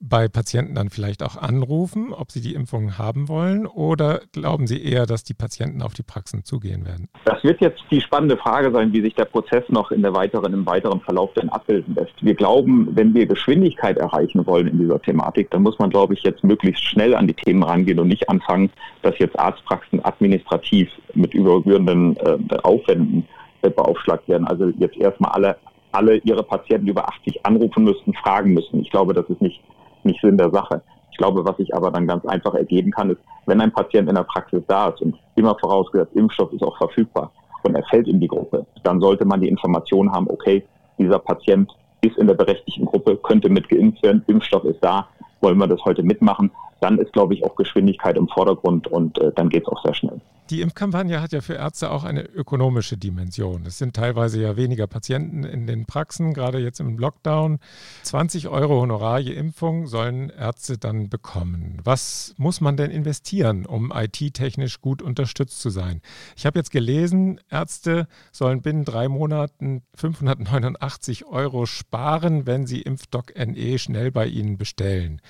bei 0.00 0.28
Patienten 0.28 0.74
dann 0.74 0.90
vielleicht 0.90 1.22
auch 1.22 1.36
anrufen, 1.36 2.12
ob 2.12 2.30
sie 2.30 2.40
die 2.40 2.54
Impfung 2.54 2.98
haben 2.98 3.28
wollen 3.28 3.66
oder 3.66 4.20
glauben 4.32 4.66
Sie 4.66 4.82
eher, 4.82 5.06
dass 5.06 5.24
die 5.24 5.34
Patienten 5.34 5.80
auf 5.80 5.94
die 5.94 6.02
Praxen 6.02 6.44
zugehen 6.44 6.84
werden? 6.84 7.08
Das 7.24 7.42
wird 7.42 7.60
jetzt 7.60 7.82
die 7.90 8.00
spannende 8.00 8.36
Frage 8.36 8.70
sein, 8.72 8.92
wie 8.92 9.00
sich 9.00 9.14
der 9.14 9.24
Prozess 9.24 9.64
noch 9.68 9.90
in 9.90 10.02
der 10.02 10.14
weiteren, 10.14 10.52
im 10.52 10.66
weiteren 10.66 11.00
Verlauf 11.00 11.30
dann 11.34 11.48
abbilden 11.48 11.94
lässt. 11.94 12.12
Wir 12.20 12.34
glauben, 12.34 12.88
wenn 12.92 13.14
wir 13.14 13.26
Geschwindigkeit 13.26 13.96
erreichen 13.96 14.46
wollen 14.46 14.66
in 14.66 14.78
dieser 14.78 15.00
Thematik, 15.00 15.50
dann 15.50 15.62
muss 15.62 15.78
man, 15.78 15.90
glaube 15.90 16.14
ich, 16.14 16.22
jetzt 16.22 16.44
möglichst 16.44 16.84
schnell 16.84 17.14
an 17.14 17.26
die 17.26 17.34
Themen 17.34 17.62
rangehen 17.62 17.98
und 17.98 18.08
nicht 18.08 18.28
anfangen, 18.28 18.70
dass 19.02 19.18
jetzt 19.18 19.38
Arztpraxen 19.38 20.04
administrativ 20.04 20.90
mit 21.14 21.32
übergebührenden 21.32 22.16
äh, 22.18 22.56
Aufwänden 22.62 23.26
äh, 23.62 23.70
beaufschlagt 23.70 24.28
werden. 24.28 24.46
Also 24.46 24.68
jetzt 24.78 24.96
erstmal 24.96 25.32
alle 25.32 25.56
alle 25.92 26.18
ihre 26.18 26.42
Patienten 26.42 26.88
über 26.88 27.08
80 27.08 27.46
anrufen 27.46 27.84
müssten, 27.84 28.12
fragen 28.12 28.52
müssen. 28.52 28.82
Ich 28.82 28.90
glaube, 28.90 29.14
das 29.14 29.24
ist 29.30 29.40
nicht 29.40 29.62
nicht 30.06 30.20
Sinn 30.20 30.38
der 30.38 30.50
Sache. 30.50 30.82
Ich 31.10 31.18
glaube, 31.18 31.44
was 31.44 31.56
sich 31.56 31.74
aber 31.74 31.90
dann 31.90 32.06
ganz 32.06 32.24
einfach 32.26 32.54
ergeben 32.54 32.90
kann, 32.90 33.10
ist, 33.10 33.20
wenn 33.46 33.60
ein 33.60 33.72
Patient 33.72 34.08
in 34.08 34.14
der 34.14 34.24
Praxis 34.24 34.62
da 34.68 34.88
ist 34.88 35.00
und 35.00 35.16
immer 35.34 35.56
vorausgesetzt, 35.58 36.14
Impfstoff 36.14 36.52
ist 36.52 36.62
auch 36.62 36.76
verfügbar 36.76 37.30
und 37.62 37.74
er 37.74 37.84
fällt 37.84 38.08
in 38.08 38.20
die 38.20 38.28
Gruppe, 38.28 38.66
dann 38.82 39.00
sollte 39.00 39.24
man 39.24 39.40
die 39.40 39.48
Information 39.48 40.12
haben, 40.12 40.28
okay, 40.28 40.64
dieser 40.98 41.18
Patient 41.18 41.74
ist 42.02 42.18
in 42.18 42.26
der 42.26 42.34
berechtigten 42.34 42.84
Gruppe, 42.84 43.16
könnte 43.16 43.48
mit 43.48 43.68
geimpft 43.68 44.02
werden, 44.02 44.22
Impfstoff 44.26 44.64
ist 44.64 44.82
da, 44.82 45.08
wollen 45.40 45.58
wir 45.58 45.66
das 45.66 45.84
heute 45.84 46.02
mitmachen, 46.02 46.50
dann 46.80 46.98
ist, 46.98 47.12
glaube 47.12 47.34
ich, 47.34 47.44
auch 47.44 47.56
Geschwindigkeit 47.56 48.16
im 48.16 48.28
Vordergrund 48.28 48.86
und 48.88 49.18
äh, 49.18 49.32
dann 49.34 49.48
geht 49.48 49.62
es 49.62 49.68
auch 49.68 49.82
sehr 49.82 49.94
schnell. 49.94 50.20
Die 50.50 50.60
Impfkampagne 50.60 51.20
hat 51.20 51.32
ja 51.32 51.40
für 51.40 51.54
Ärzte 51.54 51.90
auch 51.90 52.04
eine 52.04 52.22
ökonomische 52.22 52.96
Dimension. 52.96 53.66
Es 53.66 53.78
sind 53.78 53.96
teilweise 53.96 54.40
ja 54.40 54.56
weniger 54.56 54.86
Patienten 54.86 55.42
in 55.42 55.66
den 55.66 55.86
Praxen, 55.86 56.34
gerade 56.34 56.58
jetzt 56.60 56.78
im 56.78 56.98
Lockdown. 56.98 57.58
20 58.04 58.46
Euro 58.46 58.80
Honorar 58.80 59.18
je 59.18 59.32
Impfung 59.32 59.88
sollen 59.88 60.30
Ärzte 60.30 60.78
dann 60.78 61.08
bekommen. 61.08 61.80
Was 61.82 62.32
muss 62.36 62.60
man 62.60 62.76
denn 62.76 62.92
investieren, 62.92 63.66
um 63.66 63.92
IT-technisch 63.92 64.80
gut 64.80 65.02
unterstützt 65.02 65.60
zu 65.60 65.70
sein? 65.70 66.00
Ich 66.36 66.46
habe 66.46 66.60
jetzt 66.60 66.70
gelesen, 66.70 67.40
Ärzte 67.50 68.06
sollen 68.30 68.62
binnen 68.62 68.84
drei 68.84 69.08
Monaten 69.08 69.82
589 69.96 71.24
Euro 71.24 71.66
sparen, 71.66 72.46
wenn 72.46 72.68
sie 72.68 72.82
Impfdoc 72.82 73.34
NE 73.36 73.80
schnell 73.80 74.12
bei 74.12 74.26
ihnen 74.28 74.58
bestellen. 74.58 75.20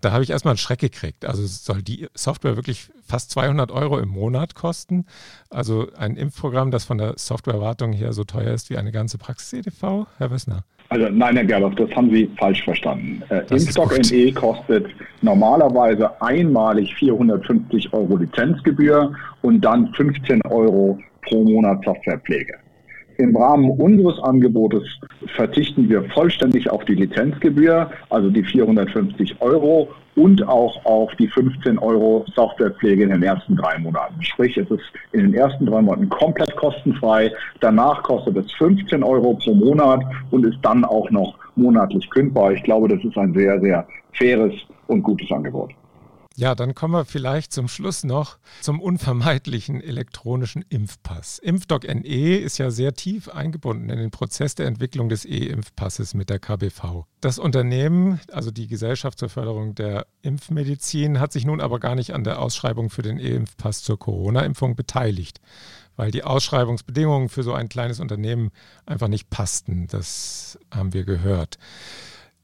Da 0.00 0.10
habe 0.10 0.24
ich 0.24 0.30
erstmal 0.30 0.52
einen 0.52 0.58
Schreck 0.58 0.80
gekriegt. 0.80 1.24
Also 1.24 1.46
soll 1.46 1.82
die 1.82 2.08
Software 2.14 2.56
wirklich 2.56 2.90
fast 3.06 3.30
200 3.30 3.70
Euro 3.70 4.00
im 4.00 4.08
Monat 4.08 4.55
kosten? 4.56 5.06
Also 5.50 5.86
ein 5.96 6.16
Impfprogramm, 6.16 6.72
das 6.72 6.84
von 6.84 6.98
der 6.98 7.14
Softwarewartung 7.16 7.92
her 7.92 8.12
so 8.12 8.24
teuer 8.24 8.52
ist 8.52 8.70
wie 8.70 8.76
eine 8.76 8.90
ganze 8.90 9.18
Praxis-EDV? 9.18 10.06
Herr 10.18 10.30
Wissner? 10.32 10.64
Also 10.88 11.08
nein, 11.08 11.36
Herr 11.36 11.44
Gerloff, 11.44 11.74
das 11.74 11.90
haben 11.92 12.10
Sie 12.10 12.30
falsch 12.38 12.62
verstanden. 12.64 13.22
Äh, 13.28 13.42
Impfstock 13.50 13.92
NE 14.10 14.32
kostet 14.32 14.86
normalerweise 15.20 16.10
einmalig 16.20 16.94
450 16.96 17.92
Euro 17.92 18.16
Lizenzgebühr 18.16 19.12
und 19.42 19.60
dann 19.60 19.92
15 19.94 20.42
Euro 20.42 20.98
pro 21.22 21.42
Monat 21.44 21.84
Softwarepflege. 21.84 22.54
Im 23.18 23.34
Rahmen 23.34 23.70
unseres 23.70 24.18
Angebotes 24.22 24.82
verzichten 25.34 25.88
wir 25.88 26.04
vollständig 26.10 26.70
auf 26.70 26.84
die 26.84 26.94
Lizenzgebühr, 26.94 27.90
also 28.10 28.30
die 28.30 28.44
450 28.44 29.40
Euro 29.40 29.88
und 30.16 30.46
auch 30.48 30.84
auf 30.84 31.14
die 31.16 31.28
15 31.28 31.78
Euro 31.78 32.24
Softwarepflege 32.34 33.04
in 33.04 33.10
den 33.10 33.22
ersten 33.22 33.54
drei 33.54 33.78
Monaten. 33.78 34.22
Sprich, 34.22 34.56
es 34.56 34.68
ist 34.70 34.84
in 35.12 35.20
den 35.20 35.34
ersten 35.34 35.66
drei 35.66 35.82
Monaten 35.82 36.08
komplett 36.08 36.56
kostenfrei. 36.56 37.30
Danach 37.60 38.02
kostet 38.02 38.36
es 38.36 38.50
15 38.52 39.02
Euro 39.02 39.34
pro 39.34 39.54
Monat 39.54 40.02
und 40.30 40.44
ist 40.44 40.58
dann 40.62 40.84
auch 40.84 41.10
noch 41.10 41.34
monatlich 41.54 42.08
kündbar. 42.10 42.52
Ich 42.52 42.62
glaube, 42.62 42.88
das 42.88 43.04
ist 43.04 43.16
ein 43.16 43.34
sehr, 43.34 43.60
sehr 43.60 43.86
faires 44.12 44.54
und 44.86 45.02
gutes 45.02 45.30
Angebot. 45.30 45.70
Ja, 46.38 46.54
dann 46.54 46.74
kommen 46.74 46.92
wir 46.92 47.06
vielleicht 47.06 47.54
zum 47.54 47.66
Schluss 47.66 48.04
noch 48.04 48.36
zum 48.60 48.78
unvermeidlichen 48.78 49.80
elektronischen 49.80 50.62
Impfpass. 50.68 51.38
Impfdoc 51.38 51.84
NE 51.84 52.36
ist 52.36 52.58
ja 52.58 52.70
sehr 52.70 52.92
tief 52.92 53.30
eingebunden 53.30 53.88
in 53.88 53.98
den 53.98 54.10
Prozess 54.10 54.54
der 54.54 54.66
Entwicklung 54.66 55.08
des 55.08 55.24
E-Impfpasses 55.24 56.12
mit 56.12 56.28
der 56.28 56.38
KBV. 56.38 57.06
Das 57.22 57.38
Unternehmen, 57.38 58.20
also 58.30 58.50
die 58.50 58.66
Gesellschaft 58.66 59.18
zur 59.18 59.30
Förderung 59.30 59.74
der 59.74 60.06
Impfmedizin, 60.20 61.20
hat 61.20 61.32
sich 61.32 61.46
nun 61.46 61.62
aber 61.62 61.80
gar 61.80 61.94
nicht 61.94 62.12
an 62.12 62.22
der 62.22 62.38
Ausschreibung 62.42 62.90
für 62.90 63.00
den 63.00 63.18
E-Impfpass 63.18 63.82
zur 63.82 63.98
Corona-Impfung 63.98 64.76
beteiligt, 64.76 65.40
weil 65.96 66.10
die 66.10 66.22
Ausschreibungsbedingungen 66.22 67.30
für 67.30 67.44
so 67.44 67.54
ein 67.54 67.70
kleines 67.70 67.98
Unternehmen 67.98 68.50
einfach 68.84 69.08
nicht 69.08 69.30
passten. 69.30 69.86
Das 69.86 70.58
haben 70.70 70.92
wir 70.92 71.04
gehört. 71.04 71.56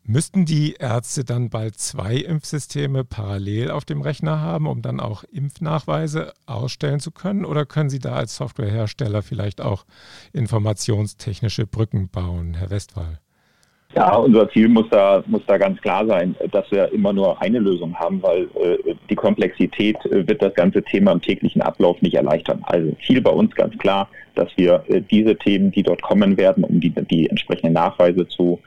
Müssten 0.04 0.44
die 0.44 0.74
Ärzte 0.80 1.24
dann 1.24 1.48
bald 1.48 1.78
zwei 1.78 2.16
Impfsysteme 2.16 3.04
parallel 3.04 3.70
auf 3.70 3.84
dem 3.84 4.02
Rechner 4.02 4.40
haben, 4.40 4.66
um 4.66 4.82
dann 4.82 4.98
auch 4.98 5.22
Impfnachweise 5.22 6.32
ausstellen 6.44 6.98
zu 6.98 7.12
können? 7.12 7.44
Oder 7.44 7.66
können 7.66 7.88
Sie 7.88 8.00
da 8.00 8.14
als 8.14 8.36
Softwarehersteller 8.36 9.22
vielleicht 9.22 9.60
auch 9.60 9.84
informationstechnische 10.32 11.68
Brücken 11.68 12.08
bauen, 12.08 12.54
Herr 12.54 12.70
Westphal? 12.70 13.20
Ja, 13.94 14.16
unser 14.16 14.50
Ziel 14.50 14.68
muss 14.68 14.88
da, 14.90 15.22
muss 15.26 15.42
da 15.46 15.58
ganz 15.58 15.80
klar 15.82 16.04
sein, 16.06 16.34
dass 16.50 16.68
wir 16.72 16.90
immer 16.92 17.12
nur 17.12 17.40
eine 17.40 17.58
Lösung 17.58 17.94
haben, 17.94 18.22
weil 18.22 18.48
äh, 18.54 18.94
die 19.10 19.14
Komplexität 19.14 19.96
äh, 20.06 20.26
wird 20.26 20.42
das 20.42 20.54
ganze 20.54 20.82
Thema 20.82 21.12
im 21.12 21.20
täglichen 21.20 21.60
Ablauf 21.60 22.00
nicht 22.00 22.14
erleichtern. 22.14 22.60
Also 22.62 22.96
Ziel 23.06 23.20
bei 23.20 23.30
uns 23.30 23.54
ganz 23.54 23.76
klar, 23.78 24.08
dass 24.34 24.48
wir 24.56 24.82
äh, 24.88 25.02
diese 25.02 25.36
Themen, 25.36 25.70
die 25.70 25.82
dort 25.82 26.00
kommen 26.00 26.38
werden, 26.38 26.64
um 26.64 26.80
die, 26.80 26.90
die 26.90 27.28
entsprechenden 27.28 27.74
Nachweise 27.74 28.26
zu 28.28 28.58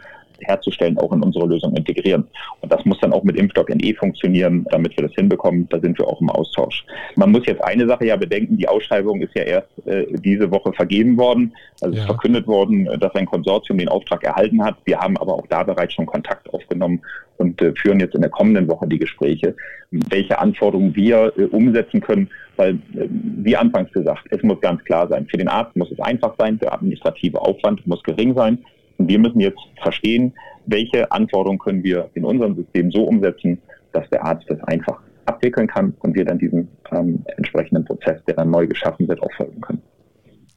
herzustellen, 0.42 0.98
auch 0.98 1.12
in 1.13 1.24
unsere 1.24 1.48
Lösung 1.48 1.75
integrieren. 1.75 2.27
Und 2.62 2.72
das 2.72 2.84
muss 2.86 3.00
dann 3.00 3.13
auch 3.13 3.24
mit 3.24 3.38
Impfstock 3.38 3.70
NE 3.70 3.94
funktionieren, 3.96 4.65
damit 4.72 4.96
wir 4.98 5.08
das 5.08 5.15
hinbekommen. 5.15 5.68
Da 5.70 5.80
sind 5.80 5.98
wir 5.98 6.08
auch 6.08 6.22
im 6.22 6.30
Austausch. 6.30 6.86
Man 7.15 7.32
muss 7.32 7.46
jetzt 7.46 7.63
eine 7.63 7.88
Sache 7.88 8.06
ja 8.06 8.15
bedenken, 8.15 8.58
die 8.58 8.68
Ausschreibung 8.68 9.22
ist 9.22 9.36
ja 9.36 9.44
erst 9.44 9.70
äh, 9.86 10.06
diese 10.24 10.50
Woche 10.51 10.74
vergeben 10.74 11.18
worden. 11.18 11.54
Also 11.82 11.96
ja. 11.96 12.00
es 12.00 12.00
ist 12.00 12.06
verkündet 12.08 12.48
worden, 12.48 12.89
dass 13.00 13.13
ein 13.15 13.25
Konsortium 13.25 13.77
den 13.77 13.89
Auftrag 13.89 14.24
erhalten 14.24 14.63
hat. 14.63 14.75
Wir 14.86 15.00
haben 15.00 15.18
aber 15.18 15.34
auch 15.34 15.48
da 15.48 15.63
bereits 15.63 15.94
schon 15.94 16.06
Kontakt 16.06 16.51
aufgenommen 16.54 17.01
und 17.38 17.62
äh, 17.62 17.74
führen 17.75 18.00
jetzt 18.00 18.15
in 18.15 18.22
der 18.22 18.30
kommenden 18.30 18.68
Woche 18.68 18.88
die 18.88 19.00
Gespräche, 19.00 19.56
welche 19.92 20.39
Anforderungen 20.39 20.96
wir 20.96 21.34
äh, 21.38 21.44
umsetzen 21.46 22.01
können, 22.01 22.30
weil, 22.56 22.75
äh, 22.96 23.08
wie 23.10 23.56
anfangs 23.56 23.92
gesagt, 23.92 24.25
es 24.30 24.42
muss 24.44 24.60
ganz 24.62 24.84
klar 24.86 25.08
sein, 25.08 25.27
für 25.27 25.38
den 25.38 25.48
Arzt 25.48 25.75
muss 25.75 25.92
es 25.92 26.00
einfach 26.00 26.34
sein, 26.38 26.60
der 26.60 26.74
administrative 26.74 27.42
Aufwand 27.42 27.86
muss 27.86 28.04
gering 28.04 28.34
sein. 28.36 28.60
Wir 28.98 29.20
müssen 29.20 29.40
jetzt 29.40 29.60
verstehen, 29.82 30.34
welche 30.66 31.12
Anforderungen 31.12 31.60
können 31.60 31.84
wir 31.84 32.10
in 32.14 32.25
unserem 32.25 32.56
System 32.56 32.92
so 32.92 33.04
umsetzen, 33.04 33.62
dass 33.92 34.10
der 34.10 34.25
Arzt 34.25 34.46
das 34.50 34.62
einfach 34.64 35.00
abwickeln 35.25 35.68
kann 35.68 35.94
und 36.00 36.16
wir 36.16 36.25
dann 36.25 36.40
diesen 36.40 36.68
ähm, 36.92 37.24
entsprechenden 37.38 37.86
Prozess, 37.86 38.24
der 38.25 38.36
dann 38.36 38.52
neu 38.52 38.68
geschaffen 38.68 39.08
wird, 39.08 39.22
auch 39.22 39.32
folgen 39.34 39.62
können. 39.62 39.82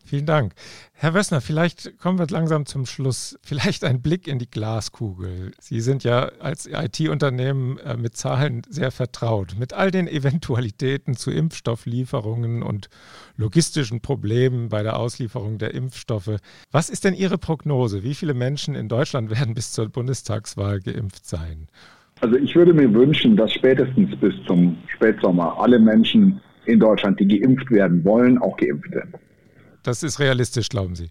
Vielen 0.09 0.25
Dank. 0.25 0.55
Herr 0.95 1.13
Wössner, 1.13 1.43
vielleicht 1.43 1.99
kommen 1.99 2.19
wir 2.19 2.27
langsam 2.31 2.65
zum 2.65 2.87
Schluss. 2.87 3.39
Vielleicht 3.43 3.85
ein 3.85 4.01
Blick 4.01 4.27
in 4.27 4.39
die 4.39 4.51
Glaskugel. 4.51 5.53
Sie 5.61 5.83
sind 5.83 6.03
ja 6.03 6.31
als 6.41 6.67
IT-Unternehmen 6.67 7.77
äh, 7.81 7.95
mit 7.95 8.17
Zahlen 8.17 8.63
sehr 8.71 8.91
vertraut. 8.91 9.57
Mit 9.59 9.75
all 9.75 9.91
den 9.91 10.09
Eventualitäten 10.09 11.15
zu 11.15 11.31
Impfstofflieferungen 11.31 12.63
und 12.63 12.89
logistischen 13.37 14.01
Problemen 14.01 14.71
bei 14.71 14.83
der 14.83 14.99
Auslieferung 14.99 15.59
der 15.59 15.75
Impfstoffe. 15.75 16.39
Was 16.71 16.89
ist 16.89 17.05
denn 17.05 17.13
Ihre 17.13 17.37
Prognose? 17.37 18.03
Wie 18.03 18.15
viele 18.15 18.33
Menschen 18.33 18.75
in 18.75 18.89
Deutschland 18.89 19.29
werden 19.29 19.53
bis 19.53 19.73
zur 19.73 19.91
Bundestagswahl 19.91 20.81
geimpft 20.81 21.27
sein? 21.27 21.69
Also 22.23 22.37
ich 22.37 22.57
würde 22.57 22.73
mir 22.73 22.91
wünschen, 22.95 23.37
dass 23.37 23.53
spätestens 23.53 24.17
bis 24.17 24.33
zum 24.47 24.79
Spätsommer 24.87 25.61
alle 25.61 25.79
Menschen 25.79 26.41
in 26.65 26.81
Deutschland, 26.81 27.21
die 27.21 27.29
geimpft 27.29 27.71
werden 27.71 28.03
wollen, 28.07 28.39
auch 28.39 28.57
geimpft 28.57 28.91
werden. 28.91 29.13
Das 29.83 30.03
ist 30.03 30.19
realistisch, 30.19 30.69
glauben 30.69 30.95
Sie? 30.95 31.11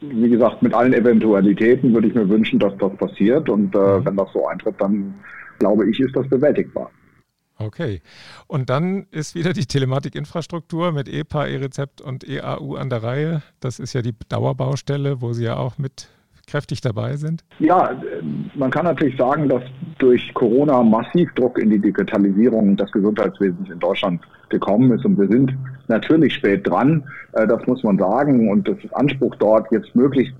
Wie 0.00 0.28
gesagt, 0.28 0.62
mit 0.62 0.74
allen 0.74 0.92
Eventualitäten 0.92 1.94
würde 1.94 2.08
ich 2.08 2.14
mir 2.14 2.28
wünschen, 2.28 2.58
dass 2.58 2.76
das 2.78 2.96
passiert. 2.96 3.48
Und 3.48 3.74
äh, 3.74 3.78
mhm. 3.78 4.04
wenn 4.04 4.16
das 4.16 4.32
so 4.32 4.46
eintritt, 4.46 4.74
dann 4.78 5.14
glaube 5.58 5.88
ich, 5.88 6.00
ist 6.00 6.14
das 6.16 6.28
bewältigbar. 6.28 6.90
Okay. 7.58 8.02
Und 8.48 8.70
dann 8.70 9.06
ist 9.10 9.34
wieder 9.34 9.52
die 9.52 9.66
Telematikinfrastruktur 9.66 10.92
mit 10.92 11.08
EPA, 11.08 11.46
E-Rezept 11.46 12.00
und 12.00 12.28
EAU 12.28 12.74
an 12.74 12.90
der 12.90 13.02
Reihe. 13.02 13.42
Das 13.60 13.78
ist 13.78 13.92
ja 13.92 14.02
die 14.02 14.14
Dauerbaustelle, 14.28 15.20
wo 15.20 15.32
Sie 15.32 15.44
ja 15.44 15.56
auch 15.56 15.78
mit 15.78 16.08
kräftig 16.46 16.80
dabei 16.80 17.16
sind? 17.16 17.44
Ja, 17.58 17.90
man 18.54 18.70
kann 18.70 18.84
natürlich 18.84 19.16
sagen, 19.16 19.48
dass 19.48 19.62
durch 19.98 20.32
Corona 20.34 20.82
massiv 20.82 21.32
Druck 21.34 21.58
in 21.58 21.70
die 21.70 21.78
Digitalisierung 21.78 22.76
des 22.76 22.90
Gesundheitswesens 22.92 23.70
in 23.70 23.78
Deutschland 23.78 24.20
gekommen 24.48 24.92
ist 24.92 25.04
und 25.04 25.18
wir 25.18 25.28
sind 25.28 25.54
natürlich 25.88 26.34
spät 26.34 26.68
dran, 26.68 27.02
äh, 27.32 27.46
das 27.46 27.66
muss 27.66 27.82
man 27.82 27.98
sagen 27.98 28.50
und 28.50 28.68
das 28.68 28.76
ist 28.82 28.94
Anspruch 28.94 29.34
dort 29.36 29.70
jetzt 29.72 29.94
möglichst 29.94 30.34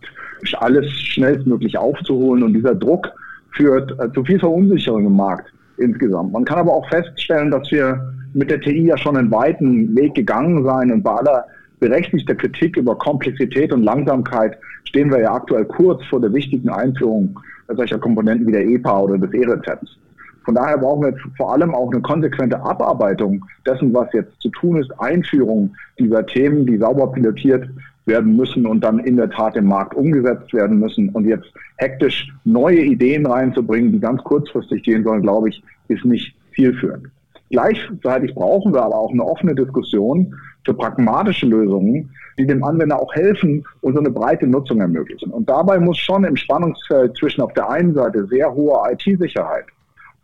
alles 0.59 0.91
schnellstmöglich 0.91 1.79
aufzuholen 1.79 2.43
und 2.43 2.55
dieser 2.55 2.75
Druck 2.75 3.09
führt 3.53 3.93
äh, 4.01 4.13
zu 4.13 4.25
viel 4.25 4.39
Verunsicherung 4.39 5.07
im 5.07 5.17
Markt 5.17 5.53
insgesamt. 5.79 6.33
Man 6.33 6.45
kann 6.45 6.59
aber 6.59 6.73
auch 6.73 6.89
feststellen, 6.89 7.51
dass 7.51 7.71
wir 7.71 8.13
mit 8.35 8.51
der 8.51 8.61
TI 8.61 8.87
ja 8.87 8.97
schon 8.97 9.17
einen 9.17 9.31
weiten 9.31 9.95
Weg 9.97 10.15
gegangen 10.15 10.65
sein 10.65 10.91
und 10.91 11.03
bei 11.03 11.13
aller 11.13 11.45
berechtigter 11.83 12.37
Kritik 12.37 12.77
über 12.77 12.97
Komplexität 12.97 13.73
und 13.73 13.83
Langsamkeit 13.83 14.57
stehen 14.85 15.11
wir 15.11 15.21
ja 15.21 15.35
aktuell 15.35 15.65
kurz 15.65 16.03
vor 16.07 16.21
der 16.21 16.33
wichtigen 16.33 16.71
Einführung 16.71 17.39
solcher 17.77 17.99
Komponenten 17.99 18.47
wie 18.47 18.53
der 18.53 18.67
EPA 18.67 19.01
oder 19.01 19.19
des 19.19 19.33
E-Rezepts. 19.33 19.99
Von 20.45 20.55
daher 20.55 20.79
brauchen 20.79 21.03
wir 21.03 21.11
jetzt 21.11 21.23
vor 21.37 21.53
allem 21.53 21.75
auch 21.75 21.91
eine 21.93 22.01
konsequente 22.03 22.61
Abarbeitung 22.61 23.45
dessen, 23.67 23.93
was 23.95 24.13
jetzt 24.13 24.41
zu 24.41 24.49
tun 24.51 24.81
ist, 24.81 24.91
Einführung 24.99 25.75
dieser 25.99 26.25
Themen, 26.27 26.67
die 26.67 26.79
sauber 26.79 27.13
pilotiert 27.13 27.69
werden 28.07 28.37
müssen 28.37 28.67
und 28.67 28.83
dann 28.83 28.99
in 29.01 29.17
der 29.17 29.31
Tat 29.31 29.57
im 29.57 29.67
Markt 29.67 29.95
umgesetzt 29.95 30.53
werden 30.53 30.81
müssen. 30.81 31.09
Und 31.11 31.27
jetzt 31.27 31.47
hektisch 31.77 32.33
neue 32.45 32.81
Ideen 32.81 33.27
reinzubringen, 33.27 33.93
die 33.93 34.01
ganz 34.01 34.23
kurzfristig 34.25 34.83
gehen 34.83 35.05
sollen, 35.05 35.23
glaube 35.23 35.49
ich, 35.49 35.63
ist 35.89 36.05
nicht 36.05 36.35
zielführend. 36.55 37.07
Gleichzeitig 37.53 38.35
brauchen 38.35 38.73
wir 38.73 38.83
aber 38.83 38.97
auch 38.97 39.13
eine 39.13 39.25
offene 39.25 39.55
Diskussion 39.55 40.35
für 40.65 40.73
pragmatische 40.73 41.47
Lösungen, 41.47 42.11
die 42.39 42.47
dem 42.47 42.65
Anwender 42.65 42.99
auch 42.99 43.15
helfen 43.15 43.65
und 43.83 43.93
so 43.93 44.01
eine 44.01 44.11
breite 44.11 44.47
Nutzung 44.47 44.81
ermöglichen. 44.81 45.31
Und 45.31 45.49
dabei 45.49 45.79
muss 45.79 45.99
schon 45.99 46.25
im 46.25 46.37
Spannungsfeld 46.37 47.15
zwischen 47.19 47.43
auf 47.43 47.53
der 47.53 47.69
einen 47.69 47.93
Seite 47.93 48.27
sehr 48.27 48.53
hoher 48.53 48.91
IT-Sicherheit 48.91 49.67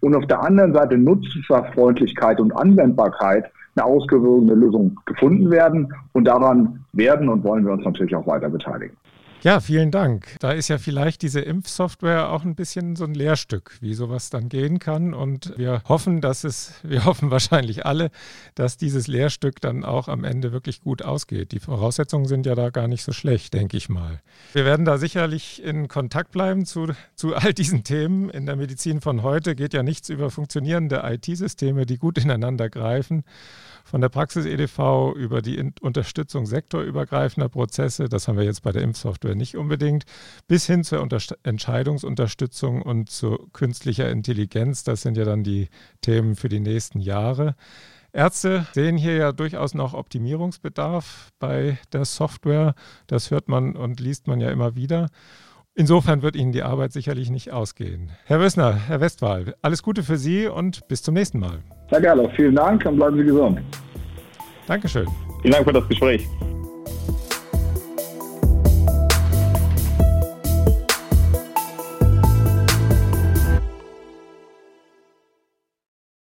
und 0.01 0.14
auf 0.14 0.27
der 0.27 0.43
anderen 0.43 0.73
Seite 0.73 0.97
Nutzerfreundlichkeit 0.97 2.41
und 2.41 2.53
Anwendbarkeit 2.53 3.45
eine 3.77 3.85
ausgewogene 3.85 4.55
Lösung 4.55 4.99
gefunden 5.05 5.51
werden. 5.51 5.93
Und 6.12 6.25
daran 6.25 6.85
werden 6.95 7.29
und 7.29 7.45
wollen 7.45 7.64
wir 7.67 7.73
uns 7.73 7.85
natürlich 7.85 8.17
auch 8.17 8.27
weiter 8.27 8.49
beteiligen. 8.49 8.97
Ja, 9.44 9.61
vielen 9.61 9.92
Dank. 9.92 10.35
Da 10.40 10.51
ist 10.51 10.66
ja 10.66 10.79
vielleicht 10.79 11.22
diese 11.22 11.38
Impfsoftware 11.38 12.31
auch 12.31 12.44
ein 12.44 12.57
bisschen 12.57 12.96
so 12.96 13.05
ein 13.05 13.14
Lehrstück, 13.14 13.77
wie 13.81 13.94
sowas 13.94 14.31
dann 14.31 14.48
gehen 14.48 14.81
kann. 14.81 15.14
Und 15.14 15.57
wir 15.57 15.81
hoffen, 15.88 16.20
dass 16.20 16.42
es, 16.42 16.74
wir 16.83 17.05
hoffen 17.05 17.31
wahrscheinlich 17.31 17.87
alle, 17.87 18.11
dass 18.57 18.79
dieses 18.79 19.07
Lehrstück 19.07 19.61
dann 19.61 19.85
auch 19.85 20.09
am 20.09 20.24
Ende 20.24 20.51
wirklich 20.51 20.81
gut 20.81 21.03
ausgeht. 21.03 21.53
Die 21.53 21.61
Voraussetzungen 21.61 22.27
sind 22.27 22.46
ja 22.46 22.57
da 22.57 22.70
gar 22.70 22.88
nicht 22.88 23.05
so 23.05 23.12
schlecht, 23.12 23.55
denke 23.55 23.77
ich 23.77 23.88
mal. 23.88 24.20
Wir 24.55 24.64
werden 24.64 24.85
da 24.85 24.98
sicherlich 24.98 25.62
in 25.62 25.87
Kontakt 25.87 26.33
bleiben 26.33 26.66
zu, 26.66 26.88
zu 27.14 27.37
all 27.37 27.55
diesen 27.55 27.85
Themen. 27.85 28.31
In 28.31 28.44
der 28.44 28.57
Medizin 28.57 29.01
von 29.01 29.22
heute 29.22 29.55
geht 29.55 29.72
ja 29.72 29.85
nichts 29.85 30.09
über 30.09 30.31
funktionierende 30.33 31.03
IT-Systeme, 31.05 31.87
die 31.87 31.98
gut 31.98 32.18
ineinander 32.18 32.68
greifen 32.68 33.22
von 33.88 34.03
der 34.03 34.11
Praxis 34.11 34.44
EDV 34.44 35.14
über 35.16 35.40
die 35.40 35.72
Unterstützung 35.81 36.44
sektorübergreifender 36.44 37.48
Prozesse, 37.48 38.09
das 38.11 38.29
haben 38.29 38.37
wir 38.37 38.44
jetzt 38.44 38.62
bei 38.62 38.70
der 38.70 38.83
Impfsoftware 38.83 39.28
nicht 39.35 39.57
unbedingt, 39.57 40.05
bis 40.47 40.67
hin 40.67 40.85
zur 40.85 41.01
Unterst 41.01 41.37
Entscheidungsunterstützung 41.43 42.83
und 42.83 43.11
zu 43.11 43.49
künstlicher 43.53 44.11
Intelligenz. 44.11 44.85
Das 44.85 45.03
sind 45.03 45.17
ja 45.17 45.25
dann 45.25 45.45
die 45.45 45.69
Themen 46.01 46.37
für 46.37 46.49
die 46.49 46.61
nächsten 46.61 47.01
Jahre. 47.01 47.55
Ärzte 48.12 48.67
sehen 48.73 48.97
hier 48.97 49.14
ja 49.14 49.33
durchaus 49.33 49.75
noch 49.75 49.95
Optimierungsbedarf 49.95 51.31
bei 51.38 51.79
der 51.93 52.05
Software. 52.05 52.75
Das 53.07 53.31
hört 53.31 53.49
man 53.49 53.77
und 53.77 54.01
liest 54.01 54.27
man 54.27 54.41
ja 54.41 54.51
immer 54.51 54.77
wieder. 54.77 55.09
Insofern 55.75 56.23
wird 56.23 56.35
Ihnen 56.35 56.51
die 56.51 56.64
Arbeit 56.64 56.93
sicherlich 56.93 57.31
nicht 57.31 57.53
ausgehen. 57.53 58.11
Herr 58.25 58.41
Wössner, 58.41 58.75
Herr 58.75 59.01
Westphal, 59.01 59.55
alles 59.62 59.85
Gute 59.85 60.03
für 60.03 60.17
Sie 60.17 60.49
und 60.49 60.88
bis 60.88 61.03
zum 61.03 61.14
nächsten 61.14 61.38
Mal. 61.38 61.62
Herr 61.87 62.01
Gerloff, 62.01 62.33
vielen 62.35 62.57
Dank 62.57 62.85
und 62.85 62.97
bleiben 62.97 63.17
Sie 63.17 63.25
gesund. 63.25 63.61
Dankeschön. 64.67 65.07
Vielen 65.43 65.53
Dank 65.53 65.67
für 65.67 65.73
das 65.73 65.88
Gespräch. 65.88 66.27